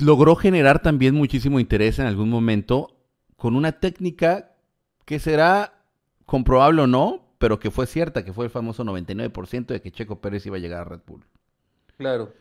[0.00, 2.98] Logró generar también muchísimo interés en algún momento
[3.36, 4.56] con una técnica
[5.04, 5.84] que será
[6.26, 10.20] comprobable o no, pero que fue cierta, que fue el famoso 99% de que Checo
[10.20, 11.24] Pérez iba a llegar a Red Bull.
[11.96, 12.32] Claro.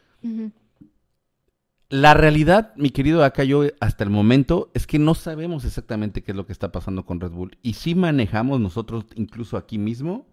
[1.89, 6.37] La realidad, mi querido Akayo, hasta el momento es que no sabemos exactamente qué es
[6.37, 7.57] lo que está pasando con Red Bull.
[7.61, 10.27] Y sí manejamos nosotros, incluso aquí mismo,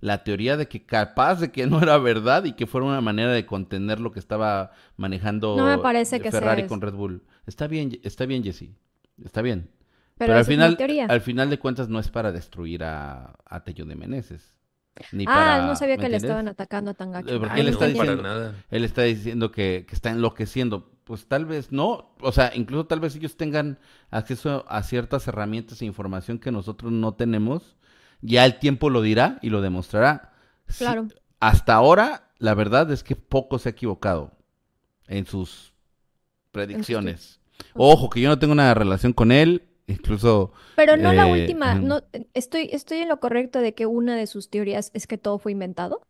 [0.00, 3.32] la teoría de que capaz de que no era verdad y que fuera una manera
[3.32, 7.22] de contener lo que estaba manejando No me parece que sea Ferrari con Red Bull.
[7.46, 8.70] Está bien, está bien, Jesse.
[9.22, 9.68] Está bien.
[10.16, 11.06] Pero, Pero, al final, teoría.
[11.06, 14.54] al final de cuentas no es para destruir a, a Tello de Meneses.
[15.10, 17.34] Ni Ah, para, no sabía ¿me que le estaban atacando tan gacho.
[17.34, 18.54] Eh, porque Ay, él no, está para diciendo- nada.
[18.70, 20.92] Él está diciendo que, que está enloqueciendo.
[21.02, 22.14] Pues tal vez no.
[22.20, 26.92] O sea, incluso tal vez ellos tengan acceso a ciertas herramientas e información que nosotros
[26.92, 27.76] no tenemos.
[28.20, 30.32] Ya el tiempo lo dirá y lo demostrará.
[30.78, 31.08] Claro.
[31.40, 34.30] hasta ahora, la verdad es que poco se ha equivocado
[35.08, 35.74] en sus
[36.52, 37.40] predicciones.
[37.74, 39.62] Ojo, que yo no tengo una relación con él.
[39.86, 42.02] Incluso Pero no la Eh, última, no,
[42.34, 45.52] estoy, estoy en lo correcto de que una de sus teorías es que todo fue
[45.52, 46.02] inventado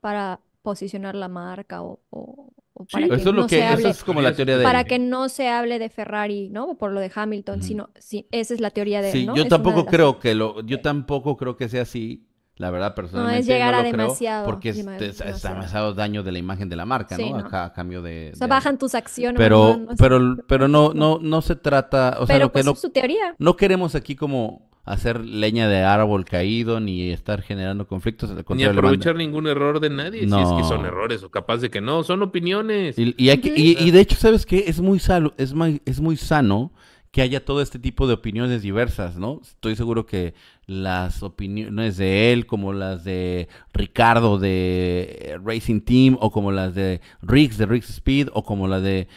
[0.00, 3.60] para posicionar la marca o, o- o para Sí, que eso es lo no que
[3.60, 6.48] se eso hable, es como la teoría de para que no se hable de Ferrari,
[6.50, 6.76] ¿no?
[6.78, 9.34] Por lo de Hamilton, sino, sí, esa es la teoría de él, Sí, ¿no?
[9.34, 12.28] yo Es tampoco de las- creo que lo, yo tampoco creo que sea así.
[12.60, 15.94] La verdad, personalmente llegar no a lo creo, demasiado, porque es, es- es demasiado.
[15.94, 17.38] daño de la imagen de la marca, Sí, ¿no?
[17.50, 19.38] a cambio de, O sea, de- bajan tus acciones.
[19.38, 22.66] pero, no, pero, pero no, no, no se trata, o sea, Pero lo que pues
[22.66, 23.34] no, es su teoría.
[23.38, 29.16] no queremos aquí como hacer leña de árbol caído ni estar generando conflictos, Ni aprovechar
[29.16, 32.22] ningún error de nadie, si es que son errores o capaz de que no, son
[32.22, 32.98] opiniones.
[32.98, 33.58] Y, y hay que- Ujú.
[33.58, 34.64] y- y de hecho, ¿sabes qué?
[34.66, 36.72] Es muy, salo- es, muy, es muy sano
[37.12, 39.40] que haya todo este tipo de opiniones diversas, ¿no?
[39.42, 40.34] Estoy seguro que
[40.70, 46.76] las opiniones de él, como las de Ricardo de eh, Racing Team, o como las
[46.76, 49.08] de Riggs de Riggs Speed, o como la de,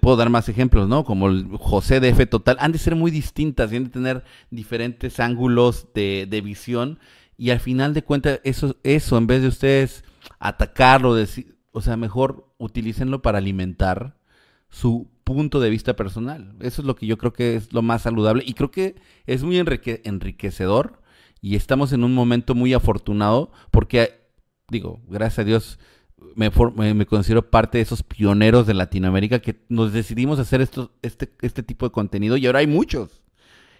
[0.00, 1.04] puedo dar más ejemplos, ¿no?
[1.04, 5.20] Como el José de F Total, han de ser muy distintas han de tener diferentes
[5.20, 6.98] ángulos de, de visión.
[7.36, 10.02] Y al final de cuentas, eso, eso en vez de ustedes
[10.40, 14.16] atacarlo, decir, o sea, mejor utilícenlo para alimentar
[14.68, 16.54] su punto de vista personal.
[16.60, 19.42] Eso es lo que yo creo que es lo más saludable y creo que es
[19.42, 21.00] muy enrique- enriquecedor
[21.40, 24.20] y estamos en un momento muy afortunado porque,
[24.68, 25.78] digo, gracias a Dios
[26.36, 30.60] me, for- me, me considero parte de esos pioneros de Latinoamérica que nos decidimos hacer
[30.60, 33.22] esto, este, este tipo de contenido y ahora hay muchos.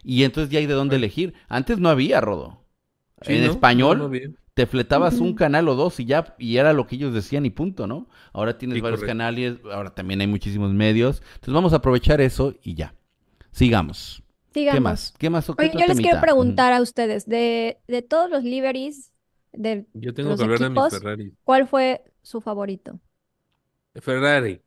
[0.02, 1.34] Y entonces ya hay de dónde elegir.
[1.48, 2.64] Antes no había, Rodo.
[3.20, 3.50] Sí, en ¿no?
[3.50, 4.36] español No, no, bien.
[4.54, 7.50] Te fletabas un canal o dos y ya, y era lo que ellos decían y
[7.50, 8.08] punto, ¿no?
[8.32, 9.10] Ahora tienes Sí, varios correcto.
[9.18, 11.22] canales, ahora también hay muchísimos medios.
[11.34, 12.94] Entonces vamos a aprovechar eso y ya.
[13.52, 14.22] Sigamos.
[14.52, 15.14] ¿Qué más?
[15.18, 15.46] ¿Qué más?
[15.46, 19.12] ¿Qué Oye, yo les quiero preguntar a ustedes, de, de todos los liveries
[19.52, 21.32] de Yo tengo los que hablar de mis equipos, Ferrari.
[21.44, 22.98] ¿cuál fue su favorito?
[24.00, 24.60] Ferrari.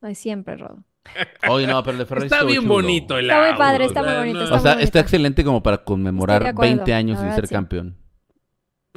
[0.00, 0.84] Ay, siempre, Rodo.
[1.48, 2.74] Oye, no, pero el de Ferrari Está bien chulo.
[2.74, 5.84] bonito el Está muy padre, está muy bonito, está O sea, está excelente como para
[5.84, 7.54] conmemorar de acuerdo, 20 años sin ser sí.
[7.54, 7.96] campeón.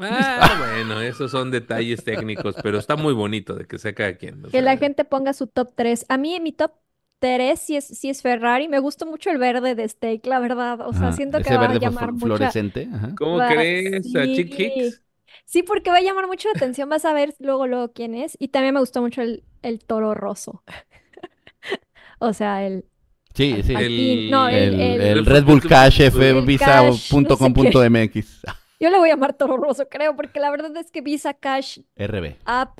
[0.03, 4.45] Ah, bueno, esos son detalles técnicos, pero está muy bonito de que sea cada quien.
[4.45, 6.05] o Que la gente ponga su top 3.
[6.09, 6.71] A mí, en mi top
[7.19, 8.67] 3 sí es, sí es Ferrari.
[8.67, 10.81] Me gustó mucho el verde de Steak, la verdad.
[10.81, 12.87] O sea, Ajá, siento que va a llamar fluorescente.
[12.93, 13.13] Ajá.
[13.17, 14.15] ¿Cómo va- crees?
[14.15, 14.63] ¿A Chick sí.
[14.63, 15.01] Hicks?
[15.45, 16.89] Sí, porque va a llamar mucho la atención.
[16.89, 18.35] Vas a ver luego, luego quién es.
[18.39, 20.63] Y también me gustó mucho el, el toro roso.
[22.19, 22.85] O sea, el...
[23.33, 23.73] Sí, sí.
[23.73, 26.33] El- no, el- El, el- el Red Bull Cash F
[28.79, 31.79] Yo le voy a llamar toro roso, creo, porque la verdad es que Visa Cash
[31.97, 32.37] RB.
[32.45, 32.79] App,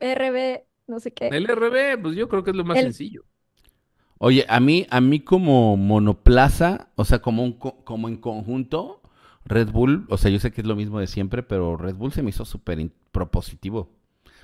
[0.00, 1.28] RB, no sé qué.
[1.28, 3.24] El RB, pues yo creo que es lo más El- sencillo.
[4.18, 9.02] Oye, a mí, a mí como monoplaza, o sea, como un co- como en conjunto,
[9.44, 12.12] Red Bull, o sea, yo sé que es lo mismo de siempre, pero Red Bull
[12.12, 13.90] se me hizo súper in- propositivo.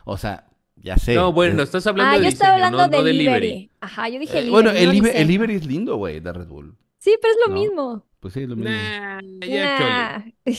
[0.05, 1.14] O sea, ya sé.
[1.14, 3.46] No, bueno, es- estás hablando Ah, de yo diseño, hablando no, de de livery.
[3.48, 3.70] livery.
[3.80, 6.48] Ajá, yo dije eh, livery, bueno, el, no el Liberty es lindo, güey, de Red
[6.48, 6.76] Bull.
[6.98, 7.61] Sí, pero es lo No.
[7.61, 8.07] mismo.
[8.18, 8.70] Pues sí, es lo mismo.
[8.70, 10.24] Nah, ya.
[10.44, 10.53] Nah.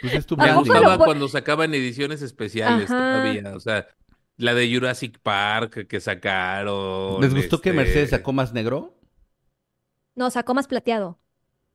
[0.00, 0.72] Pues es tu Me ¿A poco branding.
[0.72, 2.98] lo gustaba pu- cuando sacaban ediciones especiales Ajá.
[3.20, 3.86] todavía, o sea,
[4.36, 7.20] la de Jurassic Park que sacaron.
[7.20, 8.94] ¿Les gustó que este, Mercedes sacó más negro?
[10.14, 11.18] No, sacó más plateado.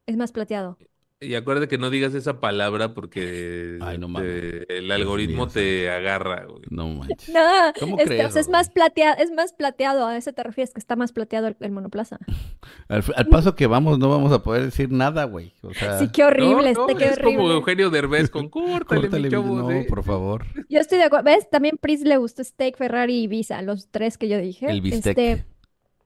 [0.08, 0.78] Es más plateado.
[1.22, 4.66] Y acuérdate que no digas esa palabra porque Ay, no te- mames.
[4.68, 6.64] el algoritmo mío, te agarra, güey.
[6.70, 7.30] No manches.
[7.30, 7.40] No,
[7.80, 10.80] ¿Cómo es, que, crees, es más plateado, es más plateado, a ese te refieres, que
[10.80, 12.20] está más plateado el, el monoplaza.
[12.90, 15.54] Al, al paso que vamos, no vamos a poder decir nada, güey.
[15.62, 17.54] O sea, Sí, qué horrible, No, no, está qué es como horrible.
[17.56, 20.46] Eugenio Derbez con córtale, córtale, mi chavo, no, por favor.
[20.70, 21.24] Yo estoy de acuerdo.
[21.26, 21.50] ¿Ves?
[21.50, 24.70] También Pris le gustó Steak, Ferrari y Visa, los tres que yo dije.
[24.70, 25.18] El bistec.
[25.18, 25.46] Este,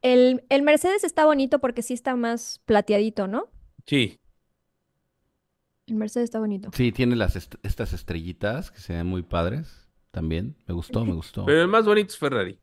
[0.02, 3.48] el, el Mercedes está bonito porque sí está más plateadito, ¿no?
[3.88, 4.20] Sí,
[5.90, 6.70] El Mercedes está bonito.
[6.74, 9.88] Sí, tiene las est- estas estrellitas que se ven muy padres.
[10.12, 10.56] También.
[10.68, 11.46] Me gustó, me gustó.
[11.46, 12.58] pero el más bonito es Ferrari.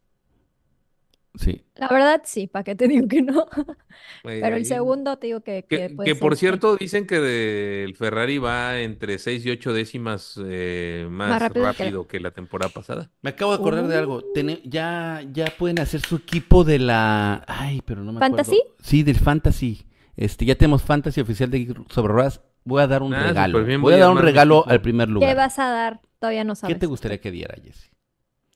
[1.39, 1.63] Sí.
[1.75, 3.47] La verdad, sí, ¿para qué te digo que no?
[4.25, 7.21] Pero el ahí- segundo te digo que, que Que, puede que por cierto dicen que
[7.21, 12.07] de- el Ferrari va entre 6 y 8 décimas eh, más, Más rápido que- rápido
[12.09, 13.11] que la temporada pasada.
[13.21, 14.17] Me acabo de acordar de algo.
[14.17, 14.33] Uh.
[14.35, 17.45] Tene- ya, ya pueden hacer su equipo de la.
[17.47, 18.37] Ay, pero no me acuerdo.
[18.37, 18.63] ¿Fantasy?
[18.83, 19.87] Sí, del Fantasy.
[20.17, 22.41] Este, ya tenemos Fantasy oficial de sobre Ruedas.
[22.67, 23.63] Voy a dar un Ah, regalo.
[23.63, 25.37] Voy voy a dar un regalo al primer ¿Qué lugar.
[25.37, 26.01] vas a dar?
[26.19, 26.79] Todavía no ¿Qué sabes.
[26.79, 27.89] te gustaría que diera, Jessy?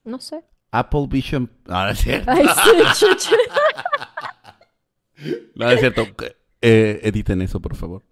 [0.03, 0.43] No sé.
[0.71, 1.49] Apple Vision.
[1.65, 2.29] No, no es cierto.
[2.31, 2.45] Ay,
[2.93, 3.05] sí.
[5.55, 6.05] No, no es cierto.
[6.63, 8.03] Eh, editen eso, por favor.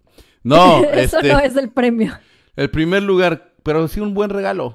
[0.42, 2.18] No, Eso este, no es el premio.
[2.56, 4.74] el primer lugar, pero sí un buen regalo.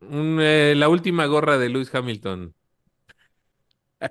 [0.00, 2.54] Un, eh, la última gorra de Lewis Hamilton.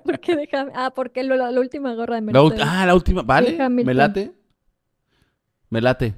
[0.04, 0.72] ¿Por qué déjame?
[0.74, 2.60] Ah, porque lo- la, la última gorra de La Mercedes.
[2.68, 3.52] ah, la última, ¿vale?
[3.56, 3.96] ¿Me Hamilton.
[3.96, 4.32] late?
[5.70, 6.14] Me late.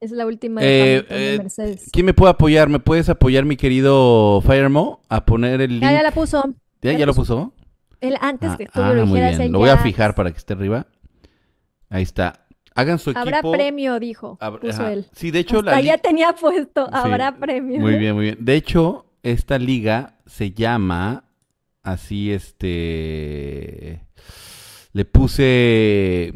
[0.00, 1.88] Es la última Eh, de de eh, Mercedes.
[1.92, 2.68] ¿Quién me puede apoyar?
[2.68, 5.02] ¿Me puedes apoyar, mi querido Firemo?
[5.08, 5.82] A poner el link.
[5.82, 6.42] Ya, ya la puso.
[6.80, 7.52] ¿Ya, ya ya lo puso.
[8.00, 10.38] Él, antes Ah, que tú ah, lo muy dijeras, Lo voy a fijar para que
[10.38, 10.86] esté arriba.
[11.90, 12.46] Ahí está.
[12.74, 13.52] Hagan su Habrá equipo.
[13.52, 14.38] premio, dijo.
[14.40, 15.06] Hab- puso él.
[15.12, 16.86] Sí, de hecho, Hasta la ya tenía puesto.
[16.86, 17.78] Sí, Habrá premio.
[17.80, 18.36] Muy bien, muy bien.
[18.40, 21.24] De hecho, esta liga se llama
[21.82, 24.00] así, este...
[24.92, 26.32] Le puse...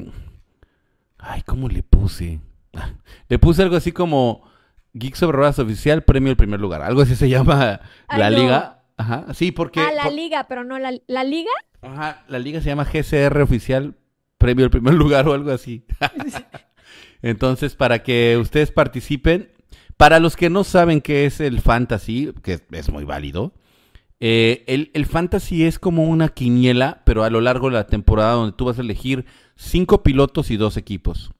[1.19, 2.41] Ay, ¿cómo le puse?
[3.29, 4.43] Le puse algo así como
[4.95, 6.83] Geek sobre Ruedas Oficial, premio el primer lugar.
[6.83, 8.39] Algo así se llama Ay, la no.
[8.39, 8.83] liga.
[8.97, 9.81] Ajá, sí, porque...
[9.81, 11.51] Ah, la por- liga, pero no la, la liga.
[11.83, 13.97] Ajá, la liga se llama GCR Oficial,
[14.39, 15.85] premio el primer lugar o algo así.
[17.23, 19.51] Entonces, para que ustedes participen,
[19.97, 23.55] para los que no saben qué es el fantasy, que es muy válido,
[24.21, 28.35] eh, el, el fantasy es como una quiniela, pero a lo largo de la temporada
[28.35, 29.25] donde tú vas a elegir
[29.57, 31.33] cinco pilotos y dos equipos.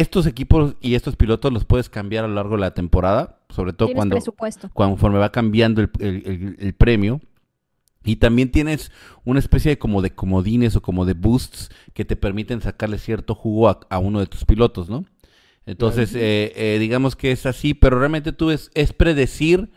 [0.00, 3.72] Estos equipos y estos pilotos los puedes cambiar a lo largo de la temporada, sobre
[3.72, 4.70] todo Tienes cuando, presupuesto.
[4.74, 7.20] conforme va cambiando el, el- el- el premio.
[8.04, 8.92] Y también tienes
[9.24, 13.34] una especie de como de comodines o como de boosts que te permiten sacarle cierto
[13.34, 15.04] jugo a, a uno de tus pilotos, ¿no?
[15.64, 19.72] Entonces, eh, eh, digamos que es así, pero realmente tú es, es predecir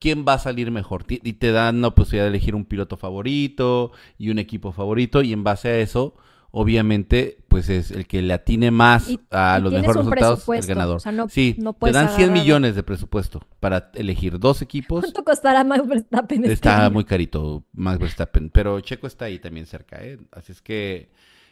[0.00, 1.04] quién va a salir mejor.
[1.08, 5.34] Y te dan la posibilidad de elegir un piloto favorito y un equipo favorito, y
[5.34, 6.14] en base a eso,
[6.56, 10.66] obviamente, pues es el que le atine más Y- a y los mejores resultados, el
[10.66, 10.96] ganador.
[10.96, 14.62] o sea, no- sí, no te dan 100 agarrar- millones de presupuesto para elegir dos
[14.62, 15.00] equipos.
[15.02, 16.92] ¿Cuánto costará Max Verstappen este Está año?
[16.94, 20.18] muy carito Max Verstappen, pero Checo está ahí también cerca, ¿eh?
[20.32, 21.10] Así es que,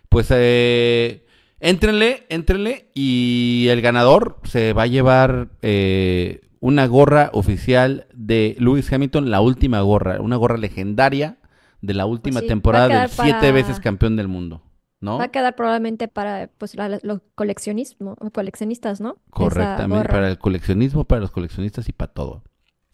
[0.08, 1.24] pues, eh,
[1.60, 8.92] éntrenle, éntrenle y el ganador se va a llevar eh, una gorra oficial de Lewis
[8.92, 11.38] Hamilton, la última gorra, una gorra legendaria
[11.80, 14.62] de la última sí, va a temporada del siete para- veces campeón del mundo.
[15.02, 15.18] ¿No?
[15.18, 19.18] Va a quedar probablemente para pues la- los coleccionismo, coleccionistas, ¿no?
[19.30, 22.42] Correctamente, para el coleccionismo, para los coleccionistas y para todo.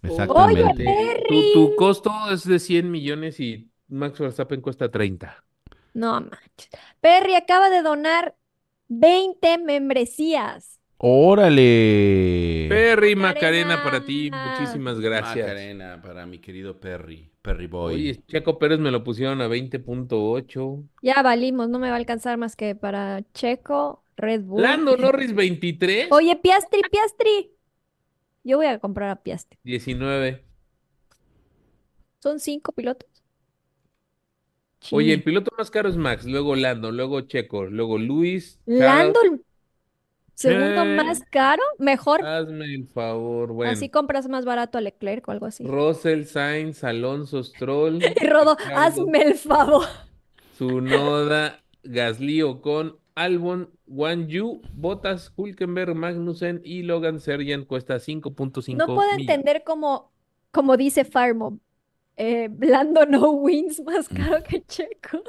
[0.03, 0.85] Oye, Exactamente.
[0.85, 1.53] Perry.
[1.53, 5.45] Tu, tu costo es de 100 millones y Max Verstappen cuesta 30.
[5.95, 6.71] No manches.
[7.01, 8.37] Perry acaba de donar
[8.89, 10.78] 20 membresías.
[11.01, 12.67] ¡Órale!
[12.69, 13.77] Perry Macarena.
[13.77, 15.47] Macarena para ti, muchísimas gracias.
[15.47, 17.95] Macarena, para mi querido Perry, Perry Boy.
[17.95, 20.89] Oye, Checo Pérez me lo pusieron a 20.8.
[21.03, 24.63] Ya valimos, no me va a alcanzar más que para Checo, Red Bull.
[24.63, 27.53] Lando Norris 23, Oye, Piastri, Piastri.
[28.43, 29.57] Yo voy a comprar a Piastri.
[29.63, 30.45] 19.
[32.19, 33.09] Son cinco pilotos.
[34.91, 38.61] Oye, el piloto más caro es Max, luego Lando, luego Checo, luego Luis.
[38.65, 39.21] Lando,
[40.39, 40.89] segundo Sí.
[40.91, 42.25] más caro, mejor.
[42.25, 43.73] Hazme el favor, bueno.
[43.73, 45.65] Así compras más barato a Leclerc o algo así.
[45.65, 49.85] Russell, Sainz, Alonso, Stroll, Y Rodo, Ricardo, hazme el favor.
[50.55, 58.87] Tsunoda, Gasly, Ocon, Albon, Guan Yu, Bottas, Hülkenberg, Magnussen y Logan Sargent cuesta 5.5 No
[58.87, 59.21] puedo millones.
[59.29, 60.13] entender cómo,
[60.51, 61.59] como dice Farmo,
[62.17, 64.09] eh, Lando no wins más
[64.39, 65.23] caro que Checo.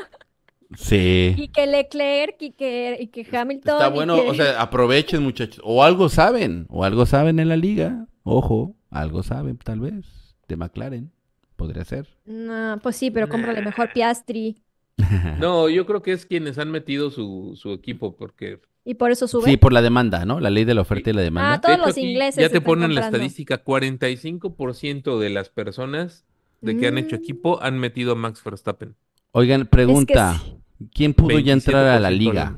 [0.76, 1.34] Sí.
[1.38, 3.74] Y que Leclerc y que, y que Hamilton.
[3.76, 5.59] Está bueno, que- o sea, aprovechen, muchachos.
[5.63, 8.05] O algo saben, o algo saben en la liga.
[8.24, 10.05] Ojo, algo saben, tal vez,
[10.47, 11.11] de McLaren.
[11.55, 12.07] Podría ser.
[12.26, 14.61] No, pues sí, pero cómprale mejor Piastri.
[15.39, 19.28] No, yo creo que es quienes han metido su, su equipo, porque Y por eso
[19.30, 19.45] sube.
[19.49, 20.39] Sí, por la demanda, ¿no?
[20.41, 21.61] La ley de la oferta y la Ah, demanda.
[21.61, 26.26] todos de hecho los ingleses ya te ponen la estadística, 45% de las personas
[26.61, 27.20] de que han hecho Mm.
[27.20, 28.95] equipo han metido a Max Verstappen.
[29.32, 30.39] Oigan, pregunta.
[30.43, 30.55] sí.
[30.94, 32.56] ¿Quién pudo ya entrar a la 27% liga?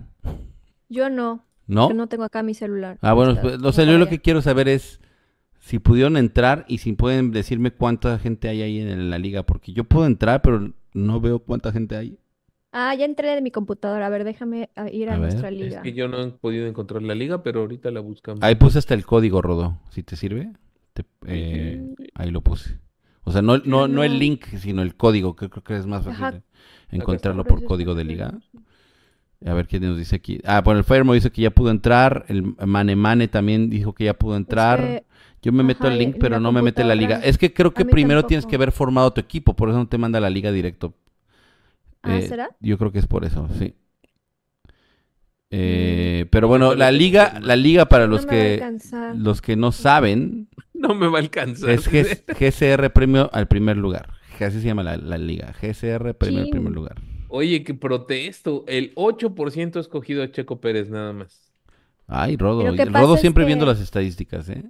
[0.90, 1.90] Yo no, ¿No?
[1.90, 2.98] yo no tengo acá mi celular.
[3.02, 5.00] Ah, bueno, pues, no o sea, yo lo que quiero saber es
[5.60, 9.74] si pudieron entrar y si pueden decirme cuánta gente hay ahí en la liga, porque
[9.74, 12.18] yo puedo entrar, pero no veo cuánta gente hay.
[12.74, 14.08] Ah, ya entré de mi computadora.
[14.08, 15.30] A ver, déjame ah, ir a, A ver.
[15.30, 15.82] nuestra Es liga.
[15.82, 18.42] que yo no he podido encontrar la liga, pero ahorita la buscamos.
[18.44, 20.52] Ahí puse hasta el código, Rodo, si te sirve.
[20.94, 22.80] Te- eh, ahí lo puse.
[23.24, 26.04] O sea, no, no, no el link, sino el código, que creo que es más
[26.06, 26.42] fácil Ajá.
[26.92, 28.34] Encontrarlo Por código de liga.
[29.46, 30.40] A ver qué nos dice aquí.
[30.46, 32.26] Ah, bueno, el Firemo dice que ya pudo entrar.
[32.28, 34.80] El Mane Mane también dijo que ya pudo entrar.
[34.80, 35.04] que-
[35.42, 37.20] Yo me meto al link, pero no me mete la liga.
[37.24, 39.98] Es que creo que primero tienes que haber formado tu equipo, por eso no te
[39.98, 40.94] manda la liga directo.
[42.04, 42.50] Ah, Eh, ¿será?
[42.60, 43.74] Yo creo que es por eso, sí.
[45.54, 48.64] Eh, pero No me bueno, la liga, la liga para los que
[49.16, 51.70] los que no saben No me va a alcanzar.
[51.72, 54.10] es G- GCR premio al primer lugar.
[54.46, 55.54] Así se llama la, la liga.
[55.60, 56.50] GCR al Chin.
[56.50, 56.96] primer lugar.
[57.30, 58.66] Oye, que protesto.
[58.68, 61.52] El 8% ha escogido a Checo Pérez nada más.
[62.08, 62.64] Ay, Rodo.
[62.86, 64.64] Rodo es siempre que- viendo las estadísticas, ¿eh?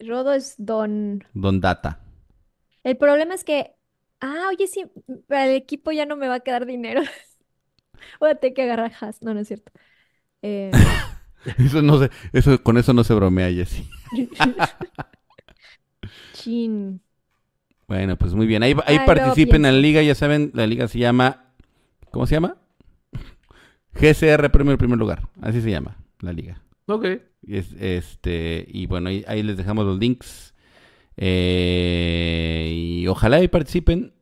[0.00, 1.24] Rodo es don.
[1.34, 2.00] Don Data.
[2.82, 3.72] El problema es que.
[4.20, 4.84] Ah, oye, sí,
[5.28, 7.02] para el equipo ya no me va a quedar dinero.
[8.20, 9.22] Voy a tener que agarrar Haas.
[9.22, 9.72] No, no es cierto.
[10.42, 10.70] Eh,
[11.58, 13.88] Eso no se, eso, con eso no se bromea, Jessy.
[16.32, 17.00] chin.
[17.90, 18.62] Bueno, pues muy bien.
[18.62, 21.46] Ahí, ahí Ay, participen en la liga, ya saben, la liga se llama.
[22.12, 22.56] ¿Cómo se llama?
[23.94, 25.28] GCR Premio primer lugar.
[25.42, 26.62] Así se llama la liga.
[26.86, 27.04] Ok.
[27.42, 30.54] Y es- este, y bueno, ahí, ahí les dejamos los links.
[31.16, 34.12] Eh, y ojalá y participen.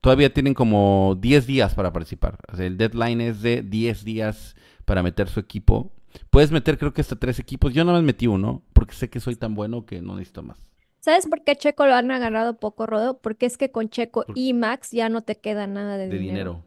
[0.00, 2.38] Todavía tienen como 10 días para participar.
[2.52, 5.92] O sea, el deadline es de 10 días para meter su equipo.
[6.30, 7.74] Puedes meter creo que hasta tres equipos.
[7.74, 10.58] Yo nada más metí uno, porque sé que soy tan bueno que no necesito más.
[11.02, 13.18] ¿Sabes por qué Checo lo han agarrado poco, Rodo?
[13.20, 16.16] Porque es que con Checo Por- y Max ya no te queda nada de De
[16.18, 16.56] dinero.
[16.56, 16.64] dinero.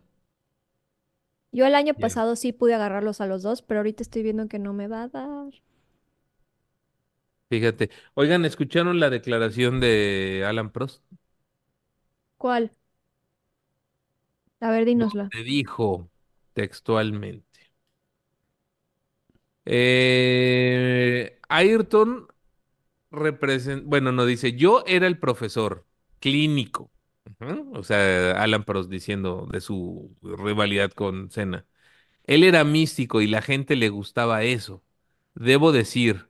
[1.51, 1.99] Yo el año Ya.
[1.99, 5.01] pasado sí pude agarrarlos a los dos, pero ahorita estoy viendo que no me va
[5.03, 5.53] a dar.
[7.49, 7.91] Fíjate.
[8.15, 11.03] Oigan, ¿escucharon la declaración de Alan Prost?
[12.37, 12.71] ¿Cuál?
[14.59, 15.33] A ver, dínosla.
[15.33, 16.09] Le dijo
[16.53, 17.59] textualmente.
[19.65, 22.27] Eh, Ayrton
[23.15, 25.85] representa, bueno, no dice, yo era el profesor
[26.19, 26.91] clínico.
[27.73, 31.65] O sea, Alan Prost diciendo de su rivalidad con Senna.
[32.25, 34.83] Él era místico y la gente le gustaba eso.
[35.35, 36.29] Debo decir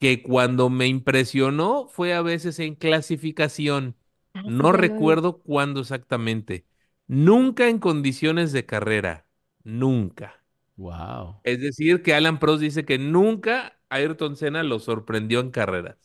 [0.00, 3.96] que cuando me impresionó fue a veces en clasificación.
[4.34, 6.66] Ah, No recuerdo cuándo exactamente.
[7.06, 9.26] Nunca en condiciones de carrera.
[9.64, 10.44] Nunca.
[10.76, 11.42] Wow.
[11.42, 15.96] Es decir, que Alan Prost dice que nunca Ayrton Senna lo sorprendió en carreras.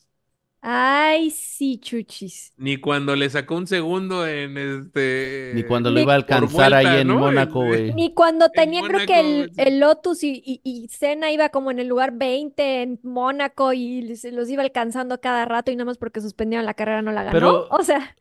[0.66, 2.54] Ay, sí, chuchis.
[2.56, 5.52] Ni cuando le sacó un segundo en este.
[5.54, 7.20] Ni cuando lo Ni- iba a alcanzar ahí en ¿no?
[7.20, 7.94] Mónaco, güey.
[7.94, 11.88] Ni cuando tenía, creo que el, Lotus y, y, y Senna iba como en el
[11.88, 16.22] lugar 20 en Mónaco y se los iba alcanzando cada rato y nada más porque
[16.22, 17.34] suspendieron la carrera no la ganó.
[17.34, 18.16] Pero- O sea,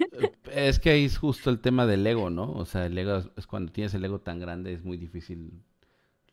[0.51, 2.51] Es que ahí es justo el tema del ego, ¿no?
[2.55, 5.63] O sea, el ego es- es cuando tienes el ego tan grande es muy difícil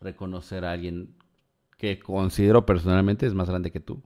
[0.00, 1.14] reconocer a alguien
[1.80, 4.02] que considero personalmente es más grande que tú.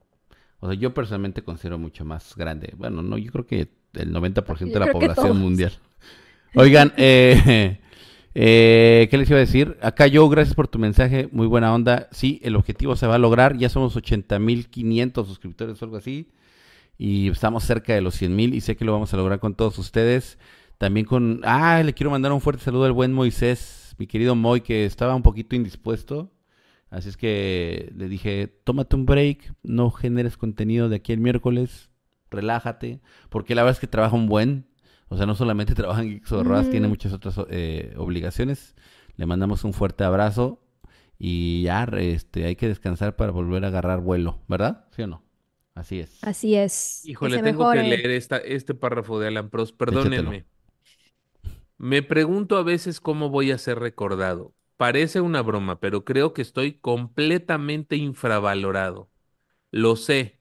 [0.61, 2.73] O sea, yo personalmente considero mucho más grande.
[2.77, 5.73] Bueno, no, yo creo que el 90% de Yo la creo que población mundial.
[6.55, 7.81] Oigan, eh,
[8.33, 9.77] eh, ¿qué les iba a decir?
[9.83, 12.09] Acá yo, gracias por tu mensaje, muy buena onda.
[12.13, 13.57] Sí, el objetivo se va a lograr.
[13.59, 16.31] Ya somos 80.500 suscriptores o algo así.
[16.97, 19.81] Y estamos cerca de los 100.000 y sé que lo vamos a lograr con todos
[19.81, 20.39] ustedes.
[20.79, 21.41] También con...
[21.43, 25.17] Ah, le quiero mandar un fuerte saludo al buen Moisés, mi querido Moy, que estaba
[25.17, 26.31] un poquito indispuesto.
[26.95, 31.91] Así es que le dije, tómate un break, no generes contenido de aquí el miércoles,
[32.31, 34.69] relájate, porque la verdad es que trabaja un buen,
[35.09, 36.71] o sea, no solamente trabaja en Geeks of Ujú.
[36.71, 38.77] tiene muchas otras eh, obligaciones.
[39.17, 40.63] Le mandamos un fuerte abrazo
[41.19, 44.87] y ya, este, hay que descansar para volver a agarrar vuelo, ¿verdad?
[44.93, 45.25] ¿Sí o no?
[45.75, 46.23] Así es.
[46.23, 47.01] Así es.
[47.05, 50.47] que Híjole, se tengo que leer esta, este párrafo de Alan Prost, perdónenme.
[51.77, 54.55] Me pregunto a veces cómo voy a ser recordado.
[54.77, 59.11] Parece una broma, pero creo que estoy completamente infravalorado.
[59.71, 60.41] Lo sé,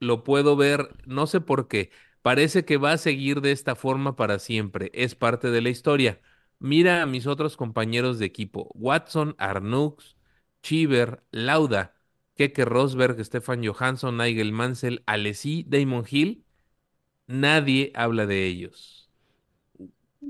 [0.00, 1.90] lo puedo ver, no sé por qué.
[2.22, 4.90] Parece que va a seguir de esta forma para siempre.
[4.94, 6.20] Es parte de la historia.
[6.58, 10.16] Mira a mis otros compañeros de equipo: Watson, Arnux,
[10.62, 11.96] Chiver, Lauda,
[12.36, 16.44] Keke Rosberg, Stefan Johansson, Nigel Mansell, Alesi, Damon Hill.
[17.28, 19.10] Nadie habla de ellos.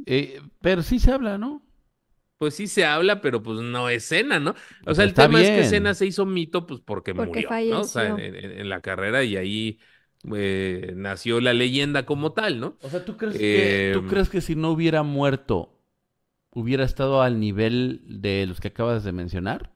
[0.07, 1.62] Eh, pero sí se habla, ¿no?
[2.39, 4.55] Pues sí se habla, pero pues no es Senna, ¿no?
[4.84, 5.64] O sea, el Está tema es que.
[5.64, 7.84] Senna se hizo mito pues porque, Porque murió, ¿no?
[7.84, 8.20] O sea, en, falleció.
[8.20, 9.78] en- en la carrera y ahí
[10.34, 12.78] eh, nació la leyenda como tal, ¿no?
[12.80, 15.80] O sea, ¿tú crees, que, ¿tú Em, crees que si no hubiera muerto,
[16.53, 19.72] hubiera estado al nivel de los que acabas de mencionar?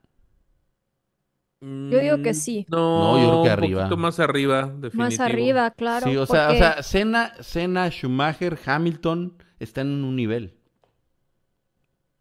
[1.90, 2.70] Yo digo que Mm, sí.
[2.94, 3.56] No, No, yo creo que un arriba.
[3.56, 6.06] poquito más arriba, Más arriba, claro.
[6.06, 10.59] sí, o sea, o sea, Senna, Senna, Schumacher, Hamilton están en un nivel.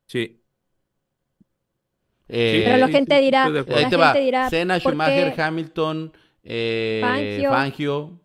[0.10, 0.42] Sí.
[2.28, 4.14] Eh, Pero la sí, gente sí, dirá, ahí la te va.
[4.14, 5.42] gente dirá, Senna, ¿por Schumacher, qué?
[5.42, 7.50] Hamilton, eh, Fangio.
[7.50, 8.20] Fangio.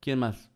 [0.00, 0.50] ¿Quién más?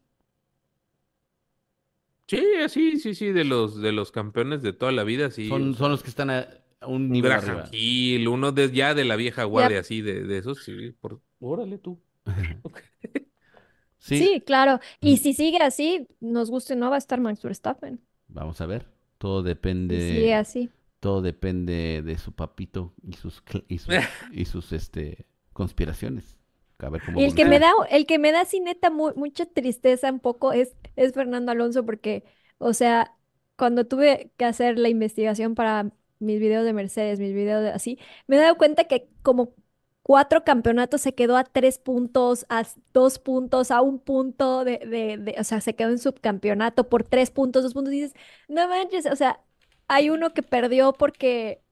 [2.27, 5.49] Sí, sí, sí, sí, de los de los campeones de toda la vida, sí.
[5.49, 6.49] son, los que están a,
[6.87, 7.71] un un nivel Graham arriba.
[7.71, 11.21] Hill, uno de ya de la vieja guardia, así, de, de esos, sí, por...
[11.41, 12.01] Órale tú.
[13.99, 14.81] Sí, Sí, claro.
[15.01, 15.19] Y Mm.
[15.19, 18.01] si sigue así, nos guste o no, va a estar Max Verstappen.
[18.29, 18.94] vamos a ver.
[19.25, 19.99] Todo depende.
[19.99, 20.71] sigue así.
[21.01, 23.95] Todo depende de su papito y sus y sus,
[24.33, 26.37] y sus este conspiraciones.
[26.79, 29.13] A ver cómo Y el que me da, el que me da así neta mu-
[29.17, 32.25] mucha tristeza un poco es, es Fernando Alonso porque,
[32.59, 33.17] o sea,
[33.57, 37.99] cuando tuve que hacer la investigación para mis videos de Mercedes, mis videos de así,
[38.27, 39.55] me he dado cuenta que como
[40.05, 45.19] cuatro campeonatos se quedó a tres puntos, a dos puntos, a un punto de, de,
[45.19, 48.15] de- o sea, se quedó en subcampeonato por tres puntos, dos puntos, y dices,
[48.49, 49.41] no manches, o sea,
[49.89, 51.63] hay uno que perdió porque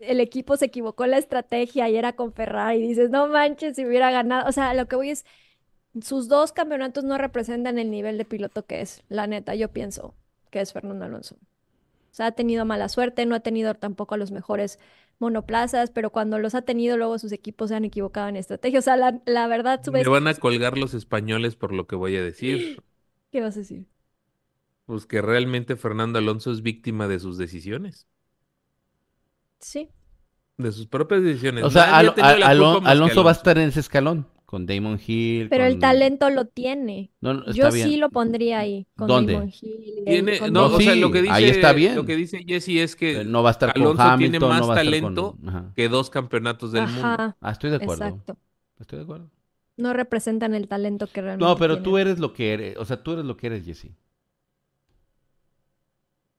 [0.00, 2.78] el equipo se equivocó en la estrategia y era con Ferrari.
[2.84, 4.48] Y dices, no manches, si hubiera ganado.
[4.48, 5.24] O sea, lo que voy es,
[6.02, 10.14] sus dos campeonatos no representan el nivel de piloto que es, la neta, yo pienso
[10.50, 11.36] que es Fernando Alonso.
[12.12, 14.78] O sea, ha tenido mala suerte, no ha tenido tampoco a los mejores
[15.18, 18.78] monoplazas, pero cuando los ha tenido, luego sus equipos se han equivocado en estrategia.
[18.80, 21.96] O sea, la, la verdad, su Me van a colgar los españoles por lo que
[21.96, 22.82] voy a decir.
[23.32, 23.86] ¿Qué vas a decir?
[24.84, 28.06] Pues que realmente Fernando Alonso es víctima de sus decisiones,
[29.60, 29.88] Sí.
[30.58, 31.64] de sus propias decisiones.
[31.64, 32.42] O sea, Al- Al-
[32.84, 35.48] Alonso va a estar en ese escalón con Damon Hill.
[35.48, 37.10] Pero el con- talento lo tiene.
[37.22, 37.88] No, no, Yo bien.
[37.88, 39.32] sí lo pondría ahí, con ¿Dónde?
[39.32, 41.72] Damon Hill y Tiene, con no, No, o sea, sí, lo que dice, ahí está
[41.72, 41.96] bien.
[41.96, 44.60] lo que dice Jesse es que No va a estar con Alonso tiene Hamilton, más
[44.60, 45.72] no va a estar talento con...
[45.74, 47.00] Que dos campeonatos del mundo.
[47.00, 48.04] Ajá, Ah, estoy de acuerdo.
[48.04, 48.36] exacto.
[48.78, 49.30] Estoy de acuerdo.
[49.78, 51.84] No representan el talento que realmente No, pero tienen.
[51.84, 52.76] tú eres lo que eres.
[52.76, 53.88] O sea, tú eres lo que eres, Jesse.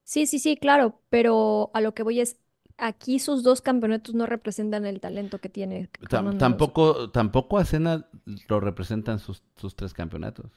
[0.04, 2.38] Sí, sí, sí, claro, pero a lo que voy es,
[2.78, 5.90] aquí sus dos campeonatos no representan el talento que tiene
[6.38, 8.08] tampoco, tampoco a Senna
[8.48, 10.52] lo representan sus, sus tres campeonatos.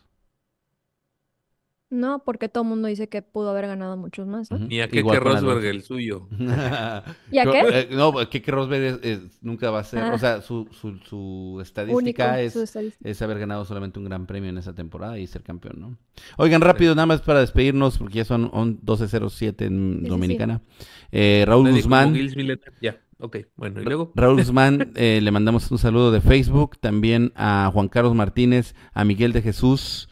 [1.88, 4.58] No, porque todo el mundo dice que pudo haber ganado muchos más, ¿no?
[4.58, 6.26] Ni a Keke Igual con Rosberg el suyo.
[7.30, 7.60] ¿Y a Yo- qué?
[7.64, 10.12] eh, no, Keke Rosberg es- es- nunca va a ser, Ah.
[10.14, 13.08] o sea, su, su, su Único, estadística es, su estadística.
[13.08, 15.96] es haber ganado solamente un gran premio en esa temporada y ser campeón, ¿no?
[16.38, 20.62] Oigan, rápido, nada más para despedirnos, porque ya son on- 12.07 en Sí, sí, Dominicana.
[21.12, 22.12] Eh, Raúl Nadie como Guzmán.
[22.12, 22.60] Villeneuve.
[22.82, 23.36] Ya, ok.
[23.54, 24.10] Bueno, y luego.
[24.16, 29.04] Raúl Guzmán, eh, le mandamos un saludo de Facebook, también a Juan Carlos Martínez, a
[29.04, 30.08] Miguel de Jesús,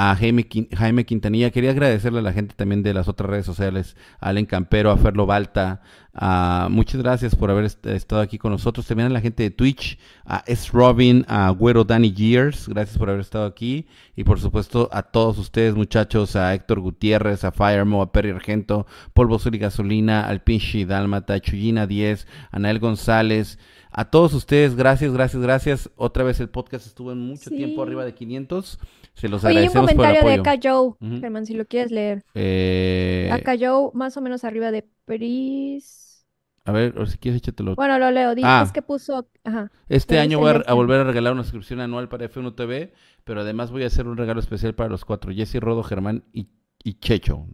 [0.00, 1.50] a Jaime, Quin- Jaime Quintanilla.
[1.50, 4.96] Quería agradecerle a la gente también de las otras redes sociales, a Allen Campero, a
[4.96, 5.80] Ferlo Balta,
[6.20, 8.84] Ah, muchas gracias por haber est- estado aquí con nosotros.
[8.88, 10.70] También a la gente de Twitch, a S.
[10.72, 13.86] Robin, a Güero Danny Gears, gracias por haber estado aquí.
[14.16, 18.84] Y por supuesto a todos ustedes, muchachos, a Héctor Gutiérrez, a Firemo, a Perry Argento,
[19.14, 23.60] Polvo Sur y Gasolina, al Pinche Dálmata, a Chuyina 10, a Nael González.
[23.92, 25.90] A todos ustedes, gracias, gracias, gracias.
[25.96, 27.56] Otra vez el podcast estuvo en mucho Sí.
[27.56, 28.80] tiempo arriba de 500.
[29.18, 30.48] Se los Oye, y un agradecemos por el comentario de.
[30.50, 31.20] Aka Joe.
[31.20, 32.24] Germán, si lo quieres leer.
[32.34, 36.24] Eh, Aka Joe, más o menos arriba de Pris.
[36.64, 37.74] a ver, o si quieres échatelo.
[37.74, 38.34] Bueno, lo leo.
[38.34, 38.70] Dice, Ah.
[38.72, 39.28] que puso.
[39.44, 39.70] Ajá.
[39.88, 42.92] Este año voy a, volver a regalar una suscripción anual para F1 TV,
[43.24, 46.48] pero además voy a hacer un regalo especial para los cuatro, Jesse, Rodo, Germán y,
[46.84, 47.46] y Checho.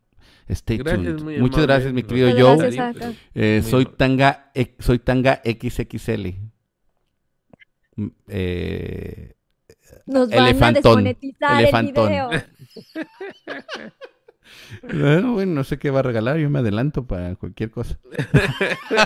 [0.49, 1.23] Stay Gracias, tuned.
[1.23, 1.67] muy Muchas amable.
[1.75, 2.57] gracias, mi querido Muchas Joe.
[2.71, 3.15] gracias.
[3.35, 4.51] Eh, soy tanga,
[4.81, 6.35] soy tanga XXL.
[7.97, 9.35] Mm, eh,
[10.07, 10.83] Nos van a Elefantón.
[10.83, 12.05] desmonetizar Elefantón.
[12.05, 12.31] el video.
[14.83, 17.99] bueno, bueno, no sé qué va a regalar, yo me adelanto para cualquier cosa.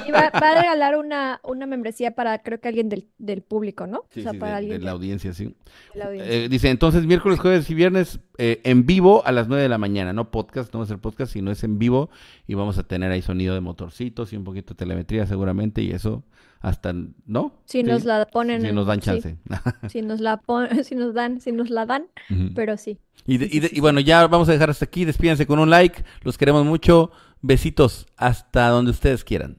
[0.06, 3.86] Y va, va a regalar una, una membresía para, creo que alguien del, del público,
[3.86, 4.04] ¿no?
[4.10, 5.44] Sí, o sea, sí, para de, alguien de la audiencia, sí.
[5.44, 6.34] de la audiencia.
[6.34, 9.78] Eh, dice, entonces miércoles, jueves y viernes eh, en vivo a las 9 de la
[9.78, 12.10] mañana, no podcast, no va a ser podcast, sino es en vivo
[12.46, 15.90] y vamos a tener ahí sonido de motorcitos y un poquito de telemetría seguramente y
[15.90, 16.24] eso
[16.60, 16.92] hasta,
[17.26, 17.52] ¿no?
[17.66, 18.62] si nos la ponen.
[18.62, 19.38] si nos dan sí, chance.
[19.88, 22.08] si nos la pon- si nos dan, si nos la dan,
[22.54, 22.98] pero sí.
[23.26, 25.70] y, de- y de- y bueno, ya vamos a dejar hasta aquí, despídense con un
[25.70, 29.58] like, los queremos mucho, besitos hasta donde ustedes quieran.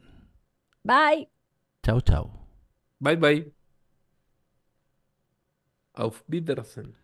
[0.84, 1.28] Bye.
[1.82, 2.30] Chao, chao.
[2.98, 3.52] Bye bye.
[5.94, 6.99] Auf Wiedersehen.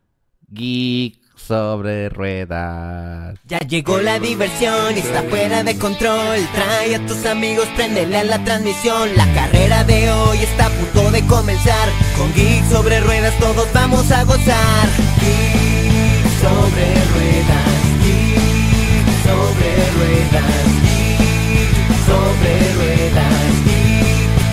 [0.49, 3.39] Geek sobre ruedas.
[3.47, 6.39] Ya llegó la diversión, está fuera de control.
[6.55, 9.15] Trae a tus amigos, préndele a la transmisión.
[9.17, 11.89] La carrera de hoy está a punto de comenzar.
[12.17, 14.89] Con Geek sobre ruedas todos vamos a gozar.
[15.21, 21.75] Geek sobre ruedas, Geek sobre ruedas, Geek
[22.07, 22.96] sobre ruedas,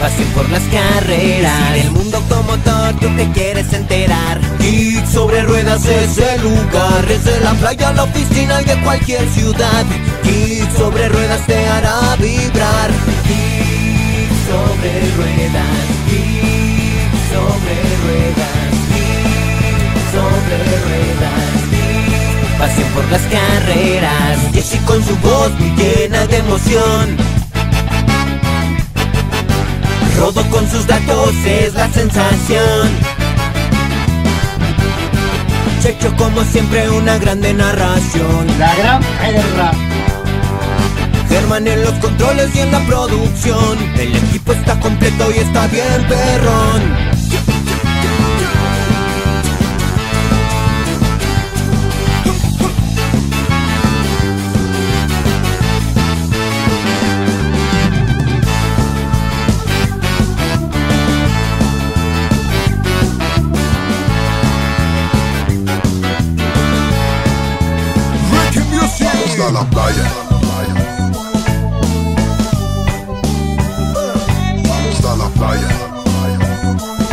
[0.04, 1.76] Pasión por las carreras.
[1.76, 4.38] Si del mundo automotor tú te quieres enterar.
[4.60, 7.08] Geek sobre ruedas es el lugar.
[7.08, 9.86] Desde la playa a la oficina y de cualquier ciudad.
[10.26, 12.92] Geek sobre ruedas te hará vibrar.
[13.30, 15.88] Geek sobre ruedas.
[16.10, 18.74] Geek sobre ruedas.
[18.92, 22.60] Geek sobre ruedas.
[22.60, 24.38] Pasión por las carreras.
[24.54, 27.43] Jesse con su voz muy llena de emoción.
[30.24, 32.90] Rodo con sus datos es la sensación.
[35.82, 38.48] Checho como siempre una grande narración.
[38.58, 39.74] La gran perra.
[41.28, 43.78] Germán en los controles y en la producción.
[43.98, 47.13] El equipo está completo y está bien perrón.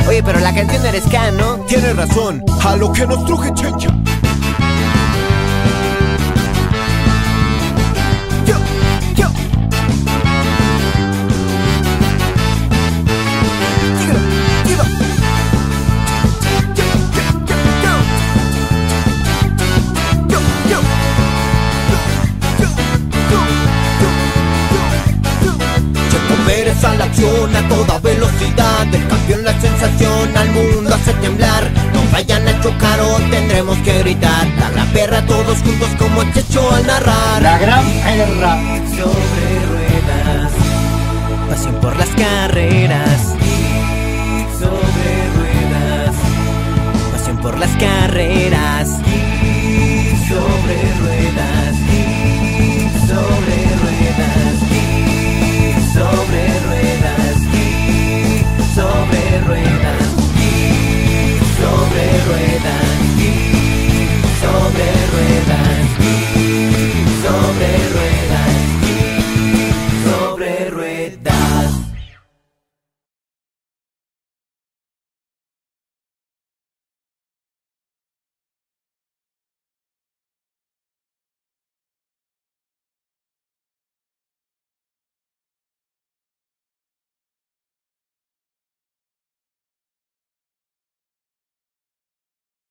[0.08, 1.58] Oye, pero la canción eres K, ¿no?
[1.66, 3.99] Tienes razón, a lo que nos truje chencha.
[27.80, 28.86] toda velocidad.
[29.08, 31.70] Cambió la sensación al mundo hace temblar.
[31.94, 34.46] No vayan a chocar o tendremos que gritar.
[34.64, 37.42] A la perra todos juntos como el checho al narrar.
[37.42, 38.58] La gran perra.
[38.96, 40.52] Sobre ruedas
[41.48, 43.20] Pasión por las carreras.
[44.58, 46.16] Sobre ruedas
[47.12, 48.88] Pasión por las carreras.
[50.28, 51.74] Sobre ruedas
[53.08, 54.59] Sobre ruedas.